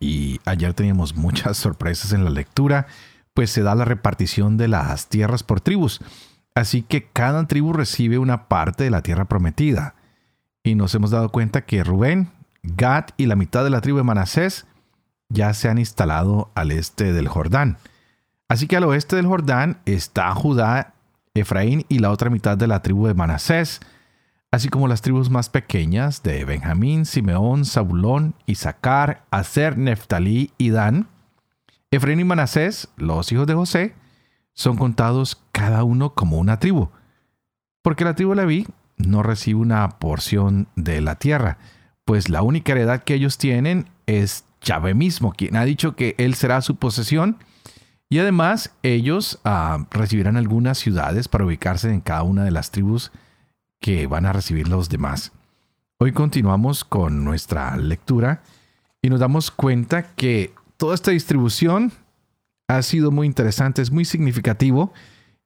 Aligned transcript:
y 0.00 0.40
ayer 0.44 0.74
teníamos 0.74 1.16
muchas 1.16 1.56
sorpresas 1.56 2.12
en 2.12 2.24
la 2.24 2.30
lectura, 2.30 2.86
pues 3.34 3.50
se 3.50 3.62
da 3.62 3.74
la 3.74 3.84
repartición 3.84 4.56
de 4.56 4.68
las 4.68 5.08
tierras 5.08 5.42
por 5.42 5.60
tribus. 5.60 6.00
Así 6.54 6.82
que 6.82 7.08
cada 7.08 7.46
tribu 7.46 7.72
recibe 7.72 8.18
una 8.18 8.48
parte 8.48 8.84
de 8.84 8.90
la 8.90 9.02
tierra 9.02 9.26
prometida. 9.26 9.94
Y 10.62 10.74
nos 10.74 10.94
hemos 10.94 11.10
dado 11.10 11.28
cuenta 11.28 11.66
que 11.66 11.84
Rubén, 11.84 12.30
Gad 12.62 13.06
y 13.16 13.26
la 13.26 13.36
mitad 13.36 13.62
de 13.62 13.70
la 13.70 13.82
tribu 13.82 13.98
de 13.98 14.04
Manasés 14.04 14.66
ya 15.28 15.52
se 15.54 15.68
han 15.68 15.78
instalado 15.78 16.50
al 16.54 16.72
este 16.72 17.12
del 17.12 17.28
Jordán. 17.28 17.76
Así 18.48 18.66
que 18.66 18.76
al 18.76 18.84
oeste 18.84 19.16
del 19.16 19.26
Jordán 19.26 19.80
está 19.84 20.32
Judá, 20.34 20.94
Efraín 21.34 21.84
y 21.88 21.98
la 21.98 22.10
otra 22.10 22.30
mitad 22.30 22.56
de 22.56 22.66
la 22.66 22.80
tribu 22.80 23.06
de 23.06 23.14
Manasés 23.14 23.80
así 24.56 24.68
como 24.70 24.88
las 24.88 25.02
tribus 25.02 25.28
más 25.28 25.50
pequeñas 25.50 26.22
de 26.22 26.44
Benjamín, 26.46 27.04
Simeón, 27.04 27.66
Zabulón, 27.66 28.34
Isaacar, 28.46 29.24
Aser, 29.30 29.76
Neftalí 29.76 30.50
y 30.56 30.70
Dan. 30.70 31.08
Efraín 31.90 32.20
y 32.20 32.24
Manasés, 32.24 32.88
los 32.96 33.30
hijos 33.32 33.46
de 33.46 33.54
José, 33.54 33.94
son 34.54 34.76
contados 34.76 35.42
cada 35.52 35.84
uno 35.84 36.14
como 36.14 36.38
una 36.38 36.58
tribu, 36.58 36.88
porque 37.82 38.04
la 38.04 38.14
tribu 38.14 38.34
Leví 38.34 38.66
no 38.96 39.22
recibe 39.22 39.60
una 39.60 39.86
porción 39.98 40.68
de 40.74 41.02
la 41.02 41.16
tierra, 41.16 41.58
pues 42.06 42.30
la 42.30 42.40
única 42.40 42.72
heredad 42.72 43.04
que 43.04 43.14
ellos 43.14 43.36
tienen 43.36 43.90
es 44.06 44.46
Yahvé 44.62 44.94
mismo, 44.94 45.32
quien 45.32 45.56
ha 45.56 45.64
dicho 45.66 45.94
que 45.94 46.14
él 46.16 46.34
será 46.34 46.62
su 46.62 46.76
posesión, 46.76 47.36
y 48.08 48.20
además 48.20 48.72
ellos 48.82 49.38
ah, 49.44 49.86
recibirán 49.90 50.38
algunas 50.38 50.78
ciudades 50.78 51.28
para 51.28 51.44
ubicarse 51.44 51.90
en 51.90 52.00
cada 52.00 52.22
una 52.22 52.42
de 52.44 52.50
las 52.52 52.70
tribus 52.70 53.12
que 53.80 54.06
van 54.06 54.26
a 54.26 54.32
recibir 54.32 54.68
los 54.68 54.88
demás. 54.88 55.32
Hoy 55.98 56.12
continuamos 56.12 56.84
con 56.84 57.24
nuestra 57.24 57.76
lectura 57.76 58.42
y 59.02 59.08
nos 59.08 59.20
damos 59.20 59.50
cuenta 59.50 60.14
que 60.14 60.52
toda 60.76 60.94
esta 60.94 61.10
distribución 61.10 61.92
ha 62.68 62.82
sido 62.82 63.10
muy 63.10 63.26
interesante, 63.26 63.82
es 63.82 63.90
muy 63.90 64.04
significativo 64.04 64.92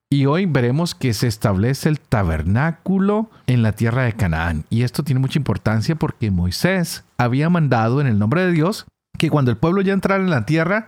y 0.09 0.25
hoy 0.25 0.45
veremos 0.45 0.93
que 0.93 1.13
se 1.13 1.27
establece 1.27 1.87
el 1.87 1.99
tabernáculo 1.99 3.29
en 3.47 3.63
la 3.63 3.71
tierra 3.71 4.03
de 4.03 4.13
Canaán. 4.13 4.65
Y 4.69 4.83
esto 4.83 5.03
tiene 5.03 5.21
mucha 5.21 5.39
importancia 5.39 5.95
porque 5.95 6.31
Moisés 6.31 7.05
había 7.17 7.49
mandado 7.49 8.01
en 8.01 8.07
el 8.07 8.19
nombre 8.19 8.45
de 8.45 8.51
Dios 8.51 8.85
que 9.17 9.29
cuando 9.29 9.51
el 9.51 9.57
pueblo 9.57 9.81
ya 9.81 9.93
entrara 9.93 10.21
en 10.21 10.29
la 10.29 10.45
tierra, 10.45 10.87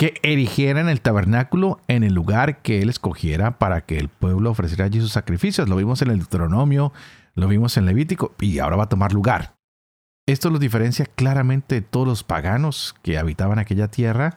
que 0.00 0.14
erigieran 0.22 0.88
el 0.88 1.02
tabernáculo 1.02 1.78
en 1.86 2.04
el 2.04 2.14
lugar 2.14 2.62
que 2.62 2.80
él 2.80 2.88
escogiera 2.88 3.58
para 3.58 3.82
que 3.82 3.98
el 3.98 4.08
pueblo 4.08 4.50
ofreciera 4.50 4.86
allí 4.86 4.98
sus 4.98 5.12
sacrificios. 5.12 5.68
Lo 5.68 5.76
vimos 5.76 6.00
en 6.00 6.08
el 6.08 6.20
Deuteronomio, 6.20 6.94
lo 7.34 7.48
vimos 7.48 7.76
en 7.76 7.84
Levítico 7.84 8.34
y 8.40 8.60
ahora 8.60 8.76
va 8.76 8.84
a 8.84 8.88
tomar 8.88 9.12
lugar. 9.12 9.56
Esto 10.24 10.48
los 10.48 10.58
diferencia 10.58 11.04
claramente 11.04 11.74
de 11.74 11.80
todos 11.82 12.08
los 12.08 12.24
paganos 12.24 12.94
que 13.02 13.18
habitaban 13.18 13.58
aquella 13.58 13.88
tierra 13.88 14.32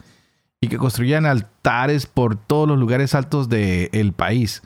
y 0.60 0.68
que 0.68 0.78
construían 0.78 1.26
altares 1.26 2.08
por 2.08 2.36
todos 2.36 2.68
los 2.68 2.78
lugares 2.78 3.16
altos 3.16 3.48
del 3.48 4.12
país. 4.12 4.64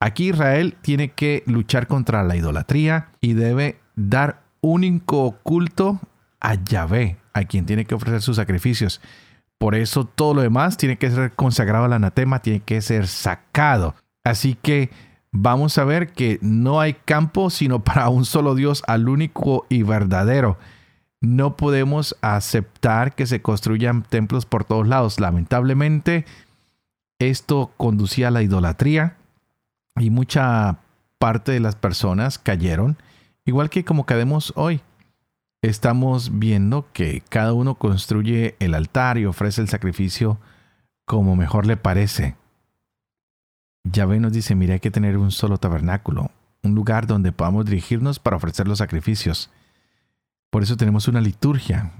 Aquí 0.00 0.30
Israel 0.30 0.76
tiene 0.82 1.12
que 1.12 1.44
luchar 1.46 1.86
contra 1.86 2.24
la 2.24 2.34
idolatría 2.34 3.10
y 3.20 3.34
debe 3.34 3.78
dar 3.94 4.42
único 4.60 5.38
culto 5.44 6.00
a 6.40 6.54
Yahvé, 6.54 7.18
a 7.32 7.44
quien 7.44 7.64
tiene 7.64 7.84
que 7.84 7.94
ofrecer 7.94 8.22
sus 8.22 8.34
sacrificios. 8.34 9.00
Por 9.62 9.76
eso 9.76 10.04
todo 10.04 10.34
lo 10.34 10.42
demás 10.42 10.76
tiene 10.76 10.98
que 10.98 11.08
ser 11.08 11.34
consagrado 11.34 11.84
al 11.84 11.92
anatema, 11.92 12.40
tiene 12.40 12.58
que 12.58 12.82
ser 12.82 13.06
sacado. 13.06 13.94
Así 14.24 14.58
que 14.60 14.90
vamos 15.30 15.78
a 15.78 15.84
ver 15.84 16.10
que 16.10 16.40
no 16.42 16.80
hay 16.80 16.94
campo 16.94 17.48
sino 17.48 17.78
para 17.84 18.08
un 18.08 18.24
solo 18.24 18.56
Dios, 18.56 18.82
al 18.88 19.08
único 19.08 19.64
y 19.68 19.84
verdadero. 19.84 20.58
No 21.20 21.56
podemos 21.56 22.16
aceptar 22.22 23.14
que 23.14 23.24
se 23.24 23.40
construyan 23.40 24.02
templos 24.02 24.46
por 24.46 24.64
todos 24.64 24.88
lados. 24.88 25.20
Lamentablemente, 25.20 26.24
esto 27.20 27.70
conducía 27.76 28.26
a 28.26 28.32
la 28.32 28.42
idolatría 28.42 29.16
y 29.94 30.10
mucha 30.10 30.78
parte 31.20 31.52
de 31.52 31.60
las 31.60 31.76
personas 31.76 32.40
cayeron, 32.40 32.96
igual 33.44 33.70
que 33.70 33.84
como 33.84 34.06
caemos 34.06 34.52
hoy 34.56 34.80
estamos 35.62 36.40
viendo 36.40 36.88
que 36.92 37.22
cada 37.28 37.52
uno 37.52 37.76
construye 37.76 38.56
el 38.58 38.74
altar 38.74 39.16
y 39.16 39.26
ofrece 39.26 39.60
el 39.60 39.68
sacrificio 39.68 40.38
como 41.04 41.36
mejor 41.36 41.66
le 41.66 41.76
parece. 41.76 42.36
Yahvé 43.84 44.18
nos 44.20 44.32
dice, 44.32 44.54
mira, 44.54 44.74
hay 44.74 44.80
que 44.80 44.90
tener 44.90 45.16
un 45.16 45.30
solo 45.30 45.58
tabernáculo, 45.58 46.30
un 46.62 46.74
lugar 46.74 47.06
donde 47.06 47.32
podamos 47.32 47.64
dirigirnos 47.64 48.18
para 48.18 48.36
ofrecer 48.36 48.66
los 48.66 48.78
sacrificios. 48.78 49.50
Por 50.50 50.62
eso 50.62 50.76
tenemos 50.76 51.08
una 51.08 51.20
liturgia 51.20 51.92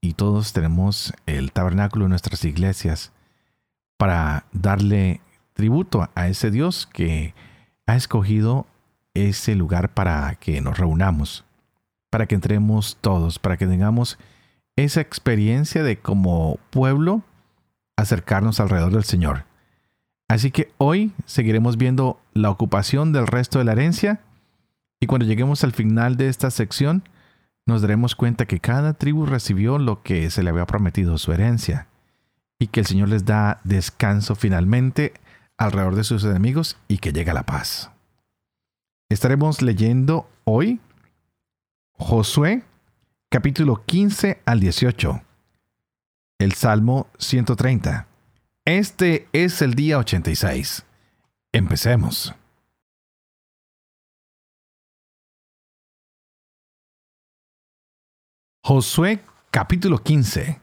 y 0.00 0.12
todos 0.12 0.52
tenemos 0.52 1.12
el 1.26 1.50
tabernáculo 1.52 2.04
en 2.04 2.10
nuestras 2.10 2.44
iglesias 2.44 3.12
para 3.96 4.44
darle 4.52 5.20
tributo 5.54 6.08
a 6.14 6.28
ese 6.28 6.50
Dios 6.50 6.86
que 6.92 7.34
ha 7.86 7.96
escogido 7.96 8.66
ese 9.14 9.54
lugar 9.54 9.92
para 9.94 10.34
que 10.36 10.60
nos 10.60 10.78
reunamos 10.78 11.44
para 12.10 12.26
que 12.26 12.34
entremos 12.34 12.96
todos, 13.00 13.38
para 13.38 13.56
que 13.56 13.66
tengamos 13.66 14.18
esa 14.76 15.00
experiencia 15.00 15.82
de 15.82 15.98
como 15.98 16.58
pueblo 16.70 17.22
acercarnos 17.96 18.60
alrededor 18.60 18.92
del 18.92 19.04
Señor. 19.04 19.44
Así 20.28 20.50
que 20.50 20.72
hoy 20.78 21.12
seguiremos 21.26 21.76
viendo 21.76 22.20
la 22.34 22.50
ocupación 22.50 23.12
del 23.12 23.26
resto 23.26 23.58
de 23.58 23.64
la 23.64 23.72
herencia 23.72 24.20
y 25.00 25.06
cuando 25.06 25.26
lleguemos 25.26 25.64
al 25.64 25.72
final 25.72 26.16
de 26.16 26.28
esta 26.28 26.50
sección 26.50 27.02
nos 27.66 27.82
daremos 27.82 28.14
cuenta 28.14 28.46
que 28.46 28.60
cada 28.60 28.94
tribu 28.94 29.26
recibió 29.26 29.78
lo 29.78 30.02
que 30.02 30.30
se 30.30 30.42
le 30.42 30.50
había 30.50 30.66
prometido, 30.66 31.18
su 31.18 31.32
herencia, 31.32 31.86
y 32.58 32.68
que 32.68 32.80
el 32.80 32.86
Señor 32.86 33.10
les 33.10 33.26
da 33.26 33.60
descanso 33.62 34.34
finalmente 34.34 35.12
alrededor 35.58 35.94
de 35.94 36.04
sus 36.04 36.24
enemigos 36.24 36.78
y 36.88 36.98
que 36.98 37.12
llega 37.12 37.34
la 37.34 37.44
paz. 37.44 37.90
Estaremos 39.10 39.60
leyendo 39.60 40.28
hoy 40.44 40.80
Josué 42.00 42.62
capítulo 43.28 43.84
15 43.84 44.40
al 44.46 44.60
18. 44.60 45.20
El 46.38 46.52
Salmo 46.52 47.08
130. 47.18 48.06
Este 48.64 49.28
es 49.32 49.60
el 49.62 49.74
día 49.74 49.98
86. 49.98 50.86
Empecemos. 51.52 52.34
Josué 58.62 59.24
capítulo 59.50 59.98
15. 59.98 60.60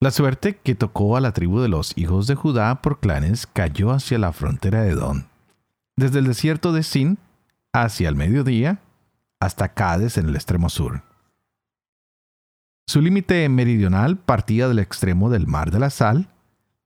La 0.00 0.10
suerte 0.10 0.56
que 0.56 0.74
tocó 0.74 1.16
a 1.16 1.20
la 1.20 1.32
tribu 1.32 1.60
de 1.60 1.68
los 1.68 1.96
hijos 1.96 2.26
de 2.26 2.34
Judá 2.34 2.82
por 2.82 2.98
clanes 2.98 3.46
cayó 3.46 3.92
hacia 3.92 4.18
la 4.18 4.32
frontera 4.32 4.82
de 4.82 4.90
Edom, 4.90 5.28
desde 5.96 6.18
el 6.18 6.26
desierto 6.26 6.72
de 6.72 6.82
Sin 6.82 7.18
hacia 7.72 8.08
el 8.08 8.16
mediodía 8.16 8.82
hasta 9.40 9.74
Cádiz 9.74 10.18
en 10.18 10.28
el 10.28 10.34
extremo 10.34 10.68
sur. 10.68 11.02
Su 12.86 13.02
límite 13.02 13.48
meridional 13.48 14.16
partía 14.16 14.66
del 14.66 14.78
extremo 14.78 15.28
del 15.28 15.46
Mar 15.46 15.70
de 15.70 15.78
la 15.78 15.90
Sal, 15.90 16.28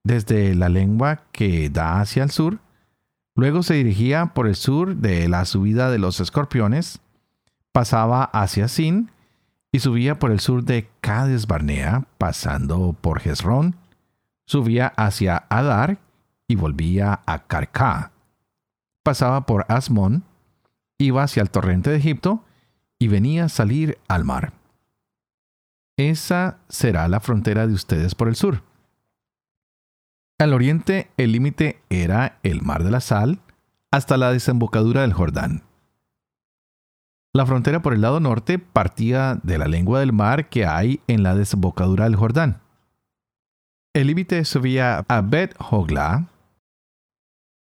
desde 0.05 0.55
la 0.55 0.69
lengua 0.69 1.23
que 1.31 1.71
da 1.71 2.00
hacia 2.00 2.25
el 2.25 2.31
sur, 2.31 2.59
luego 3.37 3.62
se 3.62 3.75
dirigía 3.75 4.26
por 4.35 4.49
el 4.49 4.56
sur 4.56 4.97
de 4.97 5.29
la 5.29 5.44
subida 5.44 5.91
de 5.91 5.99
los 5.99 6.19
escorpiones, 6.19 7.00
pasaba 7.71 8.25
hacia 8.25 8.67
Sin 8.67 9.12
y 9.71 9.79
subía 9.79 10.19
por 10.19 10.32
el 10.32 10.41
sur 10.41 10.65
de 10.65 10.91
Cádiz 11.00 11.47
Barnea, 11.47 12.05
pasando 12.19 12.94
por 13.00 13.21
Jezrón, 13.21 13.76
subía 14.44 14.88
hacia 14.97 15.44
Adar 15.49 15.99
y 16.49 16.56
volvía 16.56 17.21
a 17.26 17.47
Carcá. 17.47 18.11
Pasaba 19.03 19.47
por 19.47 19.67
Asmón, 19.69 20.25
iba 20.99 21.23
hacia 21.23 21.43
el 21.43 21.50
torrente 21.50 21.91
de 21.91 21.97
Egipto 21.97 22.44
y 23.02 23.08
venía 23.08 23.46
a 23.46 23.49
salir 23.49 23.99
al 24.06 24.25
mar. 24.25 24.52
Esa 25.96 26.60
será 26.69 27.08
la 27.08 27.19
frontera 27.19 27.66
de 27.66 27.75
ustedes 27.75 28.14
por 28.14 28.28
el 28.28 28.37
sur. 28.37 28.62
Al 30.38 30.54
oriente 30.54 31.10
el 31.16 31.32
límite 31.32 31.82
era 31.90 32.38
el 32.44 32.62
mar 32.62 32.84
de 32.84 32.93
la 32.93 33.00
sal 33.00 33.40
hasta 33.90 34.16
la 34.16 34.31
desembocadura 34.31 35.00
del 35.00 35.14
Jordán. 35.14 35.64
La 37.34 37.44
frontera 37.44 37.82
por 37.82 37.93
el 37.93 38.02
lado 38.02 38.20
norte 38.20 38.60
partía 38.60 39.40
de 39.43 39.58
la 39.58 39.66
lengua 39.66 39.99
del 39.99 40.12
mar 40.12 40.49
que 40.49 40.64
hay 40.64 41.00
en 41.08 41.25
la 41.25 41.34
desembocadura 41.34 42.04
del 42.04 42.14
Jordán, 42.14 42.60
El 43.94 44.06
límite 44.06 44.44
subía 44.44 45.04
a 45.08 45.22
Bet 45.22 45.56
Hogla, 45.58 46.28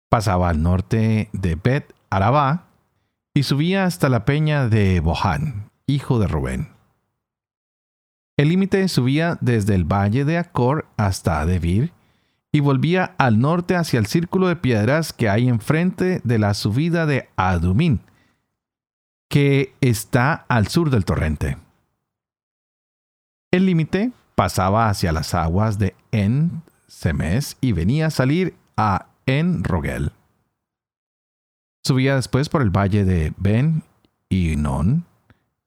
pasaba 0.09 0.49
al 0.49 0.63
norte 0.63 1.29
de 1.35 1.55
Bet 1.55 1.95
Arabá 2.09 2.68
y 3.35 3.43
subía 3.43 3.85
hasta 3.85 4.09
la 4.09 4.25
peña 4.25 4.69
de 4.69 5.01
Bohan, 5.01 5.71
hijo 5.87 6.19
de 6.19 6.27
Rubén. 6.27 6.69
El 8.37 8.51
límite 8.51 8.87
subía 8.89 9.37
desde 9.41 9.75
el 9.75 9.85
valle 9.85 10.25
de 10.25 10.39
Acor 10.39 10.87
hasta 10.97 11.45
Debir 11.45 11.93
y 12.53 12.61
volvía 12.61 13.15
al 13.19 13.41
norte 13.41 13.77
hacia 13.77 13.99
el 13.99 14.07
círculo 14.07 14.49
de 14.49 14.57
piedras 14.57 15.13
que 15.13 15.29
hay 15.29 15.49
enfrente 15.49 16.21
de 16.25 16.39
la 16.39 16.55
subida 16.55 17.05
de 17.05 17.29
Adumín, 17.37 18.01
que 19.29 19.75
está 19.81 20.47
al 20.49 20.69
sur 20.69 20.91
del 20.91 21.05
torrente. 21.05 21.59
El 23.51 23.67
límite 23.67 24.13
pasaba 24.35 24.89
hacia 24.89 25.13
las 25.13 25.35
aguas 25.35 25.79
de 25.79 25.95
En 26.13 26.63
Semes 26.87 27.57
y 27.61 27.73
venía 27.73 28.07
a 28.07 28.11
salir 28.11 28.55
a 28.77 29.07
En 29.27 29.65
Rogel. 29.65 30.13
Subía 31.89 32.17
después 32.17 32.51
por 32.51 32.61
el 32.61 32.69
valle 32.69 33.07
de 33.07 33.33
Ben 33.39 33.83
y 34.29 34.57
Non, 34.57 35.07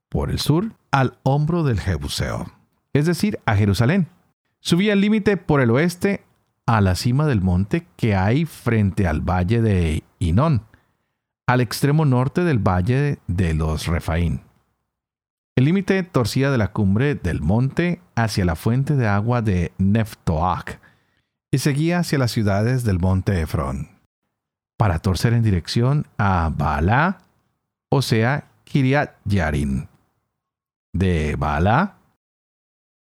por 0.08 0.30
el 0.30 0.38
sur, 0.38 0.72
al 0.92 1.18
hombro 1.24 1.64
del 1.64 1.80
Jebuseo, 1.80 2.46
es 2.92 3.06
decir, 3.06 3.40
a 3.44 3.56
Jerusalén. 3.56 4.06
Subía 4.60 4.92
el 4.92 5.00
límite 5.00 5.36
por 5.36 5.60
el 5.60 5.72
oeste 5.72 6.22
a 6.64 6.80
la 6.80 6.94
cima 6.94 7.26
del 7.26 7.40
monte 7.40 7.88
que 7.96 8.14
hay 8.14 8.44
frente 8.44 9.08
al 9.08 9.20
valle 9.20 9.62
de 9.62 10.04
Inón, 10.20 10.62
al 11.48 11.60
extremo 11.60 12.04
norte 12.04 12.44
del 12.44 12.60
valle 12.60 13.18
de 13.26 13.54
los 13.54 13.88
Refaín. 13.88 14.42
El 15.56 15.64
límite 15.64 16.04
torcía 16.04 16.52
de 16.52 16.58
la 16.58 16.70
cumbre 16.70 17.16
del 17.16 17.40
monte 17.40 18.00
hacia 18.14 18.44
la 18.44 18.54
fuente 18.54 18.94
de 18.94 19.08
agua 19.08 19.42
de 19.42 19.72
Neftoach 19.78 20.78
y 21.50 21.58
seguía 21.58 21.98
hacia 21.98 22.18
las 22.18 22.30
ciudades 22.30 22.84
del 22.84 23.00
monte 23.00 23.40
Efrón, 23.40 23.91
para 24.82 24.98
torcer 24.98 25.32
en 25.32 25.44
dirección 25.44 26.08
a 26.18 26.50
Baalá, 26.52 27.18
o 27.88 28.02
sea, 28.02 28.48
Kiriat 28.64 29.14
Yarin. 29.24 29.88
De 30.92 31.36
Baalá, 31.38 31.98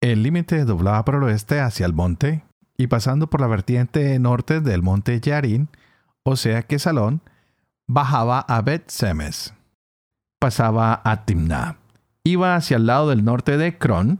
el 0.01 0.21
límite 0.21 0.65
doblaba 0.65 1.05
por 1.05 1.15
el 1.15 1.23
oeste 1.23 1.61
hacia 1.61 1.85
el 1.85 1.93
monte 1.93 2.43
y 2.75 2.87
pasando 2.87 3.29
por 3.29 3.39
la 3.39 3.47
vertiente 3.47 4.19
norte 4.19 4.59
del 4.59 4.81
monte 4.81 5.21
Yarin, 5.21 5.69
o 6.23 6.35
sea 6.35 6.63
que 6.63 6.79
Salón, 6.79 7.21
bajaba 7.87 8.41
a 8.41 8.61
Bet 8.61 8.89
Semes. 8.89 9.53
Pasaba 10.37 11.01
a 11.05 11.23
Timnah 11.23 11.77
iba 12.25 12.55
hacia 12.57 12.75
el 12.75 12.87
lado 12.87 13.07
del 13.07 13.23
norte 13.23 13.55
de 13.55 13.77
Cron, 13.77 14.19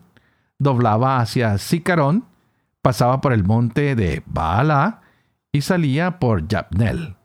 doblaba 0.60 1.20
hacia 1.20 1.58
Sicarón, 1.58 2.24
pasaba 2.82 3.20
por 3.20 3.34
el 3.34 3.44
monte 3.44 3.98
de 3.98 4.24
Baala 4.28 5.02
y 5.52 5.60
salía 5.60 6.20
por 6.20 6.48
Yapnel. 6.48 7.19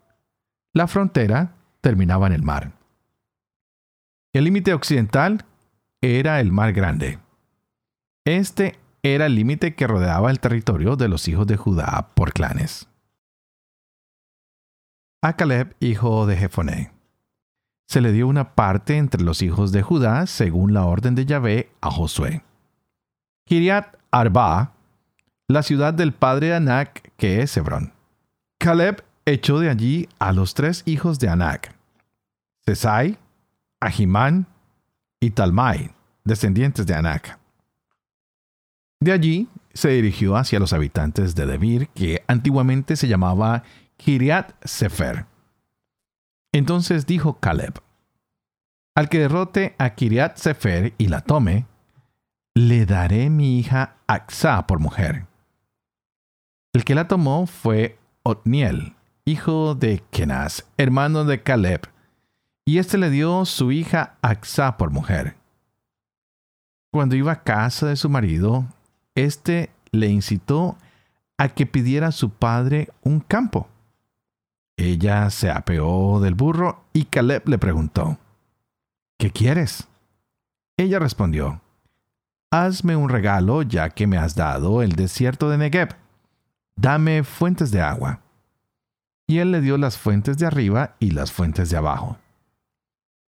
La 0.75 0.87
frontera 0.87 1.55
terminaba 1.81 2.26
en 2.26 2.35
el 2.35 2.43
mar. 2.43 2.73
El 4.35 4.44
límite 4.44 4.75
occidental 4.75 5.47
era 6.03 6.41
el 6.41 6.53
mar 6.53 6.73
grande. 6.75 7.19
Este 8.26 8.79
era 9.03 9.26
el 9.26 9.35
límite 9.35 9.75
que 9.75 9.87
rodeaba 9.87 10.31
el 10.31 10.41
territorio 10.41 10.97
de 10.97 11.09
los 11.09 11.29
hijos 11.29 11.47
de 11.47 11.56
Judá 11.56 12.11
por 12.15 12.35
clanes. 12.35 12.88
A 15.23 15.37
Caleb, 15.37 15.75
hijo 15.81 16.26
de 16.26 16.37
Jefoné 16.37 16.94
se 17.87 18.00
le 18.00 18.12
dio 18.12 18.26
una 18.26 18.55
parte 18.55 18.97
entre 18.97 19.23
los 19.23 19.43
hijos 19.43 19.73
de 19.73 19.82
Judá 19.82 20.26
según 20.26 20.75
la 20.75 20.85
orden 20.85 21.15
de 21.15 21.26
Yahvé 21.26 21.71
a 21.81 21.91
Josué. 21.91 22.43
Kiriat 23.47 23.97
Arba, 24.11 24.73
la 25.49 25.62
ciudad 25.62 25.93
del 25.94 26.12
padre 26.12 26.49
de 26.49 26.55
Anac, 26.55 27.12
que 27.17 27.43
es 27.43 27.56
Hebrón. 27.56 27.93
Caleb 28.59 29.05
echó 29.26 29.59
de 29.59 29.71
allí 29.71 30.09
a 30.19 30.32
los 30.32 30.55
tres 30.55 30.82
hijos 30.87 31.19
de 31.19 31.29
Anac, 31.29 31.75
Sesai, 32.67 33.19
Ahimán 33.81 34.47
y 35.21 35.31
Talmai, 35.31 35.94
descendientes 36.25 36.87
de 36.87 36.94
Anac. 36.94 37.38
De 39.00 39.12
allí 39.12 39.49
se 39.73 39.91
dirigió 39.91 40.37
hacia 40.37 40.61
los 40.61 40.73
habitantes 40.73 41.35
de 41.35 41.47
Debir, 41.47 41.88
que 41.88 42.23
antiguamente 42.26 42.97
se 42.97 43.09
llamaba 43.09 43.65
Kiriat 43.97 44.53
Sefer 44.65 45.26
entonces 46.55 47.05
dijo 47.06 47.41
Caleb, 47.41 47.82
al 48.94 49.09
que 49.09 49.19
derrote 49.19 49.75
a 49.76 49.91
Kiriat 49.97 50.37
Sefer 50.37 50.94
y 50.99 51.09
la 51.09 51.21
tome, 51.21 51.67
le 52.55 52.87
daré 52.87 53.29
mi 53.29 53.59
hija 53.59 53.97
Axa 54.06 54.65
por 54.69 54.79
mujer. 54.79 55.26
El 56.73 56.85
que 56.85 56.94
la 56.94 57.09
tomó 57.09 57.49
fue 57.49 57.99
Otniel, 58.23 58.94
hijo 59.25 59.75
de 59.75 60.03
Kenaz, 60.11 60.67
hermano 60.76 61.25
de 61.25 61.43
Caleb, 61.43 61.88
y 62.67 62.79
éste 62.79 62.99
le 62.99 63.11
dio 63.11 63.44
su 63.44 63.73
hija 63.73 64.17
Axa 64.23 64.76
por 64.76 64.91
mujer. 64.91 65.37
Cuando 66.93 67.17
iba 67.17 67.32
a 67.32 67.43
casa 67.43 67.87
de 67.87 67.97
su 67.97 68.09
marido, 68.09 68.67
éste 69.15 69.71
le 69.93 70.09
incitó 70.09 70.76
a 71.38 71.49
que 71.49 71.67
pidiera 71.67 72.09
a 72.09 72.12
su 72.12 72.31
padre 72.31 72.91
un 73.03 73.21
campo. 73.21 73.69
Ella 74.76 75.31
se 75.31 75.50
apeó 75.50 76.21
del 76.21 76.35
burro 76.35 76.85
y 76.93 77.05
Caleb 77.05 77.49
le 77.49 77.59
preguntó, 77.59 78.19
¿Qué 79.19 79.31
quieres? 79.31 79.88
Ella 80.76 80.99
respondió, 80.99 81.61
Hazme 82.50 82.94
un 82.94 83.09
regalo 83.09 83.62
ya 83.62 83.91
que 83.91 84.06
me 84.06 84.19
has 84.19 84.35
dado 84.35 84.82
el 84.82 84.93
desierto 84.93 85.49
de 85.49 85.59
Negev. 85.59 85.97
Dame 86.76 87.25
fuentes 87.25 87.71
de 87.71 87.81
agua. 87.81 88.21
Y 89.26 89.38
él 89.38 89.53
le 89.53 89.61
dio 89.61 89.79
las 89.79 89.99
fuentes 89.99 90.38
de 90.38 90.47
arriba 90.47 90.97
y 90.99 91.11
las 91.11 91.32
fuentes 91.32 91.71
de 91.71 91.76
abajo. 91.76 92.19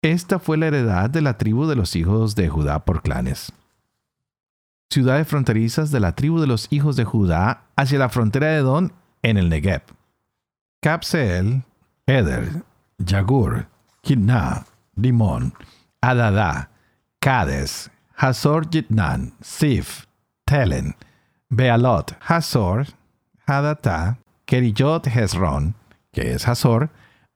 Esta 0.02 0.40
fue 0.40 0.58
la 0.58 0.68
heredad 0.68 1.10
de 1.10 1.22
la 1.22 1.38
tribu 1.38 1.66
de 1.66 1.76
los 1.76 1.96
hijos 1.96 2.36
de 2.36 2.48
Judá 2.48 2.86
por 2.86 3.02
clanes. 3.02 3.52
Ciudades 4.90 5.28
fronterizas 5.28 5.92
de 5.92 6.00
la 6.00 6.14
tribu 6.14 6.40
de 6.40 6.48
los 6.48 6.68
hijos 6.72 6.96
de 6.96 7.06
Judá 7.06 7.64
hacia 7.76 8.00
la 8.00 8.10
frontera 8.10 8.48
de 8.48 8.58
Edom 8.58 8.90
en 9.22 9.38
el 9.38 9.50
Negev. 9.50 9.82
Capseel, 10.82 11.64
Eder, 12.08 12.64
Yagur, 12.98 13.68
Kidna, 14.02 14.66
Dimon, 14.96 15.54
Adada, 16.02 16.70
Cades, 17.20 17.92
Hazor 18.16 18.70
Jitnan, 18.70 19.34
Sif, 19.42 20.08
Telen, 20.46 20.96
Bealot, 21.50 22.16
Hazor, 22.22 22.88
Hadata, 23.48 24.18
Keriyot 24.46 25.06
Hezron, 25.08 25.76
es 26.20 26.48
Hazor, 26.48 26.90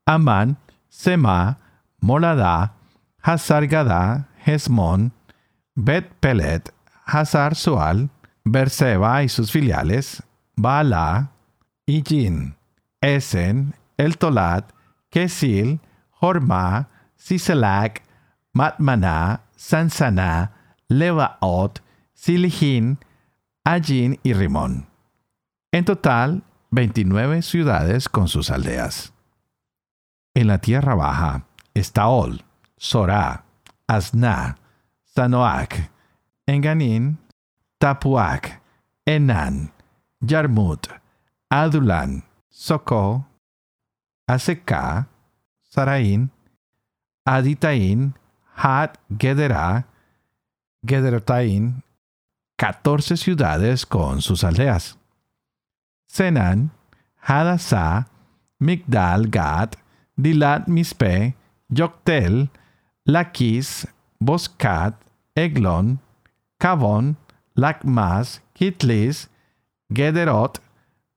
Amán, 0.06 0.58
Sema, 0.88 1.58
Molada, 2.00 2.74
Hazar 3.22 3.64
Hezmon, 4.44 5.12
Bet 5.74 6.12
Pelet, 6.20 6.72
Hazar 7.06 7.54
Sual, 7.54 8.10
Berseba 8.44 9.22
y 9.22 9.28
sus 9.28 9.50
filiales, 9.50 10.22
Baala 10.56 11.30
y 11.86 12.02
Jin. 12.02 12.54
Esen, 13.00 13.74
El 13.96 14.16
Tolat, 14.16 14.72
Kesil, 15.10 15.80
Horma, 16.20 16.88
Siselac, 17.16 18.02
Matmaná, 18.52 19.40
Sansana, 19.56 20.52
Levaot, 20.88 21.80
Silihin, 22.14 22.98
Ajin 23.64 24.18
y 24.22 24.32
Rimón. 24.32 24.86
En 25.72 25.84
total, 25.84 26.42
29 26.74 27.42
ciudades 27.42 28.08
con 28.08 28.26
sus 28.26 28.50
aldeas. 28.50 29.12
En 30.34 30.48
la 30.48 30.58
tierra 30.58 30.96
baja, 30.96 31.46
Estaol, 31.72 32.42
Sorá, 32.76 33.44
Asna, 33.86 34.58
Sanoac, 35.04 35.92
Enganin, 36.46 37.18
Tapuac, 37.78 38.60
Enan, 39.06 39.72
Yarmut, 40.20 40.88
Adulan, 41.48 42.24
Soko, 42.48 43.24
Aseka, 44.26 45.06
Saraín, 45.62 46.30
Aditaín, 47.24 48.14
Had 48.56 48.98
Gedera, 49.16 49.86
Gederotaín, 50.84 51.84
14 52.56 53.16
ciudades 53.16 53.86
con 53.86 54.20
sus 54.20 54.42
aldeas. 54.42 54.98
Senan, 56.14 56.70
Hadasa, 57.26 58.06
Migdal 58.62 59.30
Gad, 59.30 59.76
Dilat 60.16 60.68
Mispe, 60.68 61.34
Yoktel, 61.72 62.48
Lakis, 63.08 63.84
Boscat, 64.22 64.94
Eglon, 65.36 65.98
Kavon, 66.60 67.16
Lakmas, 67.58 68.38
Kitlis, 68.54 69.26
Gederot, 69.92 70.60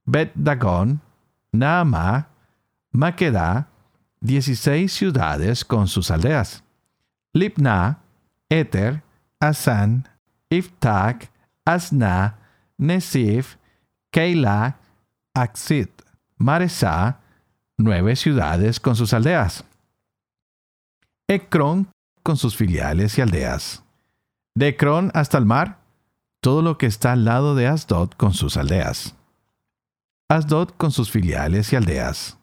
Bet 0.07 0.31
Dagon, 0.33 0.99
Naama, 1.53 2.25
Maqueda, 2.91 3.67
16 4.25 4.91
ciudades 4.91 5.63
con 5.63 5.87
sus 5.87 6.09
aldeas. 6.09 6.63
Lipna, 7.35 7.97
Eter, 8.49 9.03
Asan, 9.39 10.07
Iftak, 10.49 11.29
Asna, 11.67 12.33
Nesif, 12.81 13.57
Keilah, 14.11 14.73
Axit, 15.37 16.01
Maresá, 16.37 17.19
nueve 17.77 18.15
ciudades 18.15 18.79
con 18.79 18.95
sus 18.95 19.13
aldeas. 19.13 19.63
Ecrón 21.27 21.89
con 22.23 22.37
sus 22.37 22.55
filiales 22.55 23.17
y 23.17 23.21
aldeas. 23.21 23.83
De 24.55 24.69
Ecrón 24.69 25.11
hasta 25.13 25.37
el 25.37 25.45
mar, 25.45 25.77
todo 26.41 26.63
lo 26.63 26.79
que 26.79 26.87
está 26.87 27.11
al 27.11 27.23
lado 27.23 27.53
de 27.53 27.67
Asdod 27.67 28.13
con 28.17 28.33
sus 28.33 28.57
aldeas. 28.57 29.15
Asdod 30.27 30.71
con 30.71 30.91
sus 30.91 31.11
filiales 31.11 31.71
y 31.71 31.75
aldeas. 31.75 32.39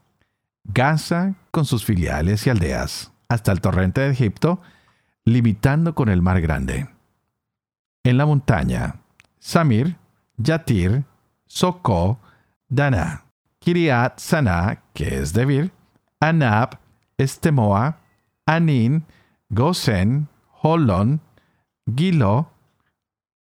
Gaza 0.63 1.35
con 1.51 1.65
sus 1.65 1.85
filiales 1.85 2.47
y 2.47 2.51
aldeas, 2.51 3.11
hasta 3.29 3.51
el 3.51 3.61
torrente 3.61 4.03
de 4.03 4.13
Egipto, 4.13 4.63
limitando 5.25 5.97
con 5.97 6.09
el 6.11 6.23
mar 6.23 6.41
grande. 6.41 6.89
En 8.05 8.19
la 8.19 8.27
montaña, 8.27 9.01
Samir, 9.41 9.97
Yatir, 10.37 11.05
Socó, 11.47 12.21
Dana, 12.75 13.25
Kiriat 13.61 14.19
Sana, 14.19 14.83
que 14.95 15.21
es 15.21 15.33
Debir, 15.33 15.71
Anab, 16.21 16.81
Estemoa, 17.17 17.99
Anin, 18.47 19.05
Gosen, 19.49 20.29
Holon, 20.61 21.21
Gilo, 21.87 22.51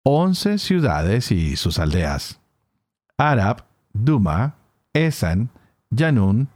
once 0.03 0.59
ciudades 0.59 1.31
y 1.31 1.55
sus 1.55 1.79
aldeas. 1.79 2.41
Arab, 3.17 3.65
Duma, 3.93 4.57
Esan, 4.93 5.51
Yanun, 5.91 6.49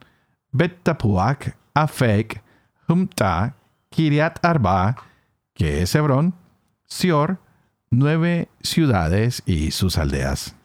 Bet-Tapuac, 0.51 1.57
Afek, 1.73 2.43
Humta, 2.89 3.55
Kiriat 3.91 4.45
Arba, 4.45 4.97
que 5.55 5.83
es 5.83 5.95
Hebrón, 5.95 6.35
Sior, 6.87 7.39
nueve 7.91 8.49
ciudades 8.61 9.45
y 9.47 9.71
sus 9.71 9.99
aldeas. 9.99 10.57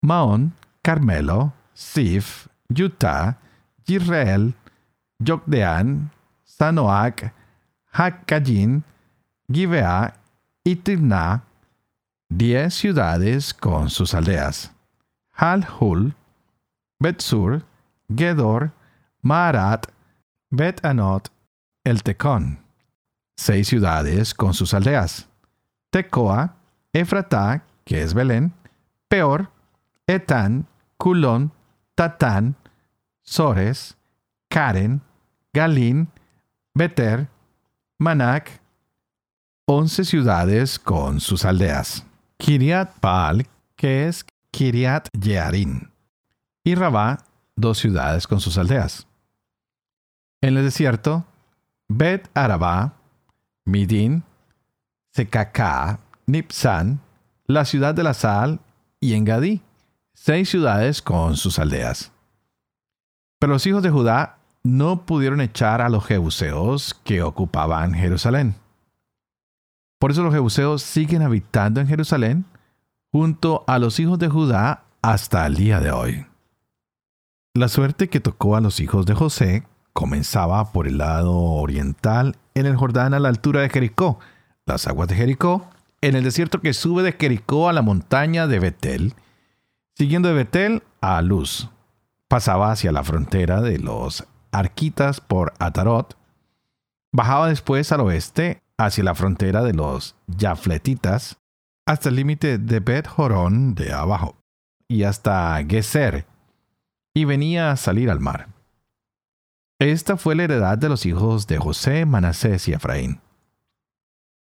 Maón, 0.00 0.54
Carmelo, 0.82 1.52
Sif, 1.74 2.48
Utah, 2.68 3.36
Yisrael, 3.86 4.54
Jokdean, 5.20 6.10
Sanoac, 6.44 7.32
Hakajin, 7.92 8.82
Givea 9.50 10.14
y 10.64 10.76
Tirna, 10.76 11.44
diez 12.28 12.74
ciudades 12.74 13.54
con 13.54 13.90
sus 13.90 14.14
aldeas. 14.14 14.72
Halhul, 15.32 16.14
Betsur, 16.98 17.62
Gedor, 18.08 18.72
Marat, 19.22 19.86
Bet 20.50 20.84
Anot, 20.84 21.30
El 21.84 22.02
Tecón, 22.02 22.58
seis 23.36 23.68
ciudades 23.68 24.34
con 24.34 24.54
sus 24.54 24.74
aldeas. 24.74 25.28
Tecoa, 25.90 26.56
Efratá, 26.92 27.64
que 27.84 28.02
es 28.02 28.14
Belén, 28.14 28.52
Peor, 29.08 29.50
Etán, 30.06 30.66
Culón, 31.02 31.50
Tatán, 31.96 32.54
Sores, 33.22 33.96
Karen, 34.48 35.02
Galín, 35.52 36.06
Beter, 36.74 37.28
Manac, 37.98 38.62
once 39.66 40.04
ciudades 40.04 40.78
con 40.78 41.18
sus 41.18 41.44
aldeas. 41.44 42.06
Kiriat 42.36 43.00
Baal, 43.00 43.48
que 43.74 44.06
es 44.06 44.24
Kiriat 44.52 45.08
Yearin, 45.12 45.90
y 46.62 46.76
Rabá, 46.76 47.24
dos 47.56 47.78
ciudades 47.78 48.28
con 48.28 48.38
sus 48.38 48.56
aldeas. 48.56 49.08
En 50.40 50.56
el 50.56 50.62
desierto, 50.62 51.24
Bet 51.88 52.30
Arabá, 52.32 52.92
Midin, 53.64 54.22
Secacá, 55.10 55.98
Nipsan, 56.26 57.00
la 57.48 57.64
ciudad 57.64 57.92
de 57.92 58.04
la 58.04 58.14
sal 58.14 58.60
y 59.00 59.14
Engadí, 59.14 59.62
seis 60.24 60.50
ciudades 60.50 61.02
con 61.02 61.36
sus 61.36 61.58
aldeas. 61.58 62.12
Pero 63.40 63.54
los 63.54 63.66
hijos 63.66 63.82
de 63.82 63.90
Judá 63.90 64.38
no 64.62 65.04
pudieron 65.04 65.40
echar 65.40 65.80
a 65.80 65.88
los 65.88 66.06
jebuseos 66.06 66.94
que 67.02 67.24
ocupaban 67.24 67.92
Jerusalén. 67.92 68.54
Por 69.98 70.12
eso 70.12 70.22
los 70.22 70.32
jebuseos 70.32 70.82
siguen 70.82 71.22
habitando 71.22 71.80
en 71.80 71.88
Jerusalén 71.88 72.44
junto 73.10 73.64
a 73.66 73.80
los 73.80 73.98
hijos 73.98 74.16
de 74.20 74.28
Judá 74.28 74.84
hasta 75.02 75.44
el 75.44 75.56
día 75.56 75.80
de 75.80 75.90
hoy. 75.90 76.24
La 77.54 77.66
suerte 77.66 78.08
que 78.08 78.20
tocó 78.20 78.54
a 78.54 78.60
los 78.60 78.78
hijos 78.78 79.06
de 79.06 79.14
José 79.14 79.64
comenzaba 79.92 80.70
por 80.70 80.86
el 80.86 80.98
lado 80.98 81.34
oriental 81.34 82.36
en 82.54 82.66
el 82.66 82.76
Jordán 82.76 83.12
a 83.12 83.18
la 83.18 83.28
altura 83.28 83.62
de 83.62 83.70
Jericó, 83.70 84.20
las 84.66 84.86
aguas 84.86 85.08
de 85.08 85.16
Jericó, 85.16 85.68
en 86.00 86.14
el 86.14 86.22
desierto 86.22 86.60
que 86.60 86.74
sube 86.74 87.02
de 87.02 87.12
Jericó 87.12 87.68
a 87.68 87.72
la 87.72 87.82
montaña 87.82 88.46
de 88.46 88.60
Betel, 88.60 89.14
siguiendo 90.02 90.30
de 90.30 90.34
Betel 90.34 90.82
a 91.00 91.22
Luz. 91.22 91.70
Pasaba 92.26 92.72
hacia 92.72 92.90
la 92.90 93.04
frontera 93.04 93.60
de 93.60 93.78
los 93.78 94.26
Arquitas 94.50 95.20
por 95.20 95.54
Atarot, 95.60 96.18
bajaba 97.12 97.46
después 97.46 97.92
al 97.92 98.00
oeste 98.00 98.64
hacia 98.76 99.04
la 99.04 99.14
frontera 99.14 99.62
de 99.62 99.74
los 99.74 100.16
Yafletitas, 100.26 101.38
hasta 101.86 102.08
el 102.08 102.16
límite 102.16 102.58
de 102.58 102.80
Bet 102.80 103.06
Jorón 103.06 103.76
de 103.76 103.92
abajo, 103.92 104.34
y 104.88 105.04
hasta 105.04 105.64
Geser, 105.68 106.26
y 107.14 107.24
venía 107.24 107.70
a 107.70 107.76
salir 107.76 108.10
al 108.10 108.18
mar. 108.18 108.48
Esta 109.78 110.16
fue 110.16 110.34
la 110.34 110.42
heredad 110.42 110.78
de 110.78 110.88
los 110.88 111.06
hijos 111.06 111.46
de 111.46 111.58
José, 111.58 112.06
Manasés 112.06 112.66
y 112.66 112.72
Efraín. 112.72 113.20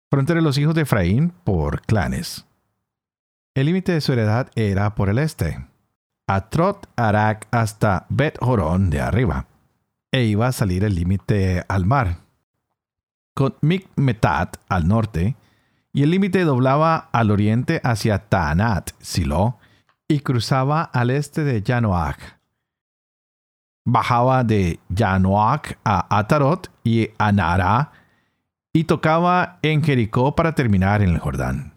Frontera 0.08 0.38
de 0.38 0.44
los 0.44 0.56
hijos 0.56 0.76
de 0.76 0.82
Efraín 0.82 1.30
por 1.42 1.82
clanes. 1.82 2.46
El 3.54 3.66
límite 3.66 3.92
de 3.92 4.00
su 4.00 4.14
heredad 4.14 4.48
era 4.54 4.94
por 4.94 5.10
el 5.10 5.18
este, 5.18 5.66
Atrot 6.26 6.88
Arak 6.96 7.48
hasta 7.50 8.06
Bet 8.08 8.38
Jorón 8.40 8.88
de 8.88 9.02
arriba, 9.02 9.46
e 10.10 10.24
iba 10.24 10.46
a 10.46 10.52
salir 10.52 10.84
el 10.84 10.94
límite 10.94 11.62
al 11.68 11.84
mar, 11.84 12.16
con 13.34 13.54
Mikmetat 13.60 14.56
al 14.70 14.88
norte, 14.88 15.36
y 15.92 16.02
el 16.02 16.10
límite 16.10 16.44
doblaba 16.44 17.10
al 17.12 17.30
oriente 17.30 17.82
hacia 17.84 18.20
Taanat, 18.30 18.92
Silo, 19.00 19.58
y 20.08 20.20
cruzaba 20.20 20.82
al 20.84 21.10
este 21.10 21.44
de 21.44 21.62
Yanoach. 21.62 22.38
Bajaba 23.84 24.44
de 24.44 24.80
Yanoach 24.88 25.76
a 25.84 26.18
Atarot 26.18 26.70
y 26.84 27.10
a 27.18 27.32
Nara, 27.32 27.92
y 28.72 28.84
tocaba 28.84 29.58
en 29.60 29.82
Jericó 29.82 30.34
para 30.34 30.54
terminar 30.54 31.02
en 31.02 31.10
el 31.10 31.18
Jordán. 31.18 31.71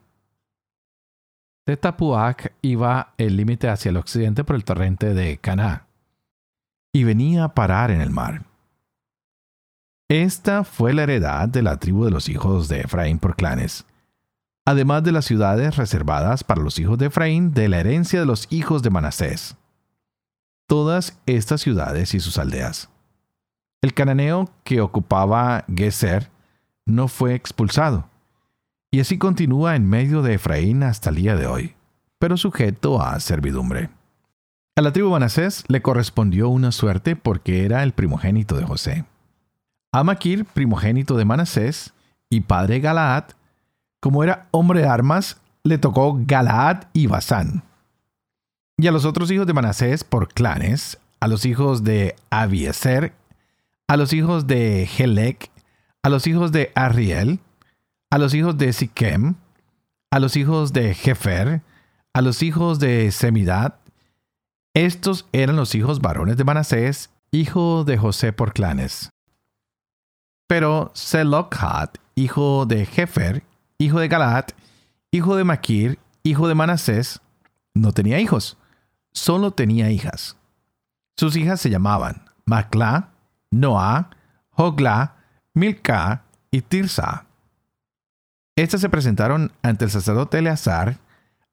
De 1.65 1.79
iba 2.61 3.13
el 3.17 3.37
límite 3.37 3.69
hacia 3.69 3.89
el 3.89 3.97
occidente 3.97 4.43
por 4.43 4.55
el 4.55 4.63
torrente 4.63 5.13
de 5.13 5.37
Caná, 5.37 5.87
y 6.93 7.03
venía 7.03 7.45
a 7.45 7.53
parar 7.53 7.91
en 7.91 8.01
el 8.01 8.11
mar. 8.11 8.45
Esta 10.07 10.63
fue 10.63 10.93
la 10.93 11.03
heredad 11.03 11.49
de 11.49 11.63
la 11.63 11.77
tribu 11.77 12.05
de 12.05 12.11
los 12.11 12.29
hijos 12.29 12.67
de 12.67 12.81
Efraín 12.81 13.17
por 13.17 13.35
clanes 13.35 13.85
además 14.65 15.03
de 15.03 15.11
las 15.11 15.25
ciudades 15.25 15.77
reservadas 15.77 16.43
para 16.43 16.61
los 16.61 16.79
hijos 16.79 16.97
de 16.97 17.07
Efraín 17.07 17.53
de 17.53 17.69
la 17.69 17.79
herencia 17.79 18.19
de 18.19 18.25
los 18.25 18.47
hijos 18.51 18.81
de 18.81 18.89
Manasés. 18.89 19.55
Todas 20.67 21.19
estas 21.27 21.61
ciudades 21.61 22.15
y 22.15 22.19
sus 22.19 22.39
aldeas. 22.39 22.89
El 23.81 23.93
cananeo 23.93 24.49
que 24.63 24.81
ocupaba 24.81 25.63
Geser 25.73 26.31
no 26.87 27.07
fue 27.07 27.35
expulsado, 27.35 28.09
y 28.95 29.01
así 29.01 29.17
continúa 29.17 29.75
en 29.75 29.89
medio 29.89 30.21
de 30.21 30.35
Efraín 30.35 30.81
hasta 30.81 31.09
el 31.09 31.17
día 31.17 31.35
de 31.35 31.47
hoy, 31.47 31.75
pero 32.17 32.37
sujeto 32.37 33.01
a 33.01 33.19
servidumbre. 33.19 33.89
A 34.77 34.81
la 34.81 34.93
tribu 34.93 35.09
Manasés 35.09 35.65
le 35.67 35.81
correspondió 35.81 36.47
una 36.47 36.71
suerte 36.71 37.17
porque 37.17 37.65
era 37.65 37.83
el 37.83 37.91
primogénito 37.91 38.55
de 38.55 38.63
José. 38.63 39.03
A 39.91 40.05
Maquir, 40.05 40.45
primogénito 40.45 41.17
de 41.17 41.25
Manasés, 41.25 41.93
y 42.29 42.39
padre 42.39 42.79
Galaad, 42.79 43.25
como 43.99 44.23
era 44.23 44.47
hombre 44.51 44.79
de 44.79 44.87
armas, 44.87 45.41
le 45.65 45.77
tocó 45.77 46.17
Galaad 46.17 46.83
y 46.93 47.07
Basán. 47.07 47.63
Y 48.77 48.87
a 48.87 48.93
los 48.93 49.03
otros 49.03 49.29
hijos 49.29 49.45
de 49.45 49.51
Manasés 49.51 50.05
por 50.05 50.29
clanes, 50.29 50.99
a 51.19 51.27
los 51.27 51.45
hijos 51.45 51.83
de 51.83 52.15
Abieser, 52.29 53.11
a 53.89 53.97
los 53.97 54.13
hijos 54.13 54.47
de 54.47 54.87
Helec, 54.97 55.51
a 56.01 56.07
los 56.07 56.27
hijos 56.27 56.53
de 56.53 56.71
Arriel, 56.75 57.41
a 58.09 58.17
los 58.17 58.33
hijos 58.33 58.57
de 58.57 58.73
Siquem, 58.73 59.35
a 60.11 60.19
los 60.19 60.35
hijos 60.35 60.73
de 60.73 60.93
Jefer, 60.93 61.61
a 62.13 62.21
los 62.21 62.43
hijos 62.43 62.79
de 62.79 63.11
Semidad. 63.11 63.79
Estos 64.73 65.27
eran 65.31 65.55
los 65.55 65.75
hijos 65.75 66.01
varones 66.01 66.37
de 66.37 66.43
Manasés, 66.43 67.09
hijo 67.31 67.83
de 67.83 67.97
José 67.97 68.33
por 68.33 68.53
clanes. 68.53 69.09
Pero 70.47 70.91
Selokhat, 70.93 71.97
hijo 72.15 72.65
de 72.65 72.85
Jefer, 72.85 73.43
hijo 73.77 73.99
de 73.99 74.07
Galaad, 74.07 74.45
hijo 75.11 75.35
de 75.35 75.43
Maquir, 75.43 75.99
hijo 76.23 76.47
de 76.47 76.55
Manasés, 76.55 77.21
no 77.73 77.91
tenía 77.91 78.19
hijos, 78.19 78.57
solo 79.11 79.51
tenía 79.51 79.91
hijas. 79.91 80.37
Sus 81.17 81.35
hijas 81.35 81.61
se 81.61 81.69
llamaban 81.69 82.29
Maclá, 82.45 83.09
Noah, 83.51 84.09
Hogla, 84.51 85.15
Milca 85.53 86.23
y 86.51 86.61
Tirsa. 86.61 87.25
Estas 88.55 88.81
se 88.81 88.89
presentaron 88.89 89.51
ante 89.63 89.85
el 89.85 89.91
sacerdote 89.91 90.39
Eleazar, 90.39 90.97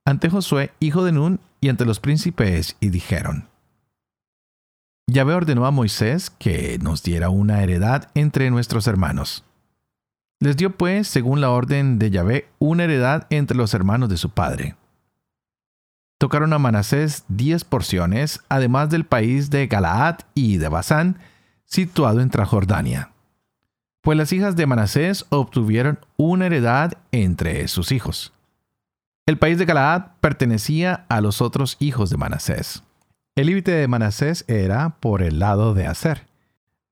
ante 0.04 0.30
Josué, 0.30 0.70
hijo 0.80 1.04
de 1.04 1.12
Nun, 1.12 1.40
y 1.60 1.68
ante 1.68 1.84
los 1.84 2.00
príncipes 2.00 2.76
y 2.80 2.90
dijeron, 2.90 3.48
Yahvé 5.06 5.34
ordenó 5.34 5.66
a 5.66 5.70
Moisés 5.70 6.30
que 6.30 6.78
nos 6.80 7.02
diera 7.02 7.28
una 7.28 7.62
heredad 7.62 8.10
entre 8.14 8.50
nuestros 8.50 8.86
hermanos. 8.86 9.44
Les 10.40 10.56
dio 10.56 10.76
pues, 10.76 11.06
según 11.06 11.40
la 11.40 11.50
orden 11.50 11.98
de 12.00 12.10
Yahvé, 12.10 12.48
una 12.58 12.84
heredad 12.84 13.26
entre 13.30 13.56
los 13.56 13.74
hermanos 13.74 14.08
de 14.08 14.16
su 14.16 14.30
padre. 14.30 14.74
Tocaron 16.18 16.52
a 16.52 16.58
Manasés 16.58 17.24
diez 17.28 17.64
porciones, 17.64 18.40
además 18.48 18.90
del 18.90 19.04
país 19.04 19.50
de 19.50 19.66
Galaad 19.68 20.20
y 20.34 20.56
de 20.56 20.68
Basán, 20.68 21.18
situado 21.64 22.20
en 22.20 22.30
Transjordania. 22.30 23.11
Pues 24.02 24.18
las 24.18 24.32
hijas 24.32 24.56
de 24.56 24.66
Manasés 24.66 25.24
obtuvieron 25.30 25.98
una 26.16 26.46
heredad 26.46 26.92
entre 27.12 27.66
sus 27.68 27.92
hijos. 27.92 28.32
El 29.26 29.38
país 29.38 29.58
de 29.58 29.64
Galaad 29.64 30.16
pertenecía 30.20 31.06
a 31.08 31.20
los 31.20 31.40
otros 31.40 31.76
hijos 31.78 32.10
de 32.10 32.16
Manasés. 32.16 32.82
El 33.36 33.46
límite 33.46 33.70
de 33.70 33.88
Manasés 33.88 34.44
era 34.48 34.96
por 35.00 35.22
el 35.22 35.38
lado 35.38 35.72
de 35.72 35.86
Aser. 35.86 36.26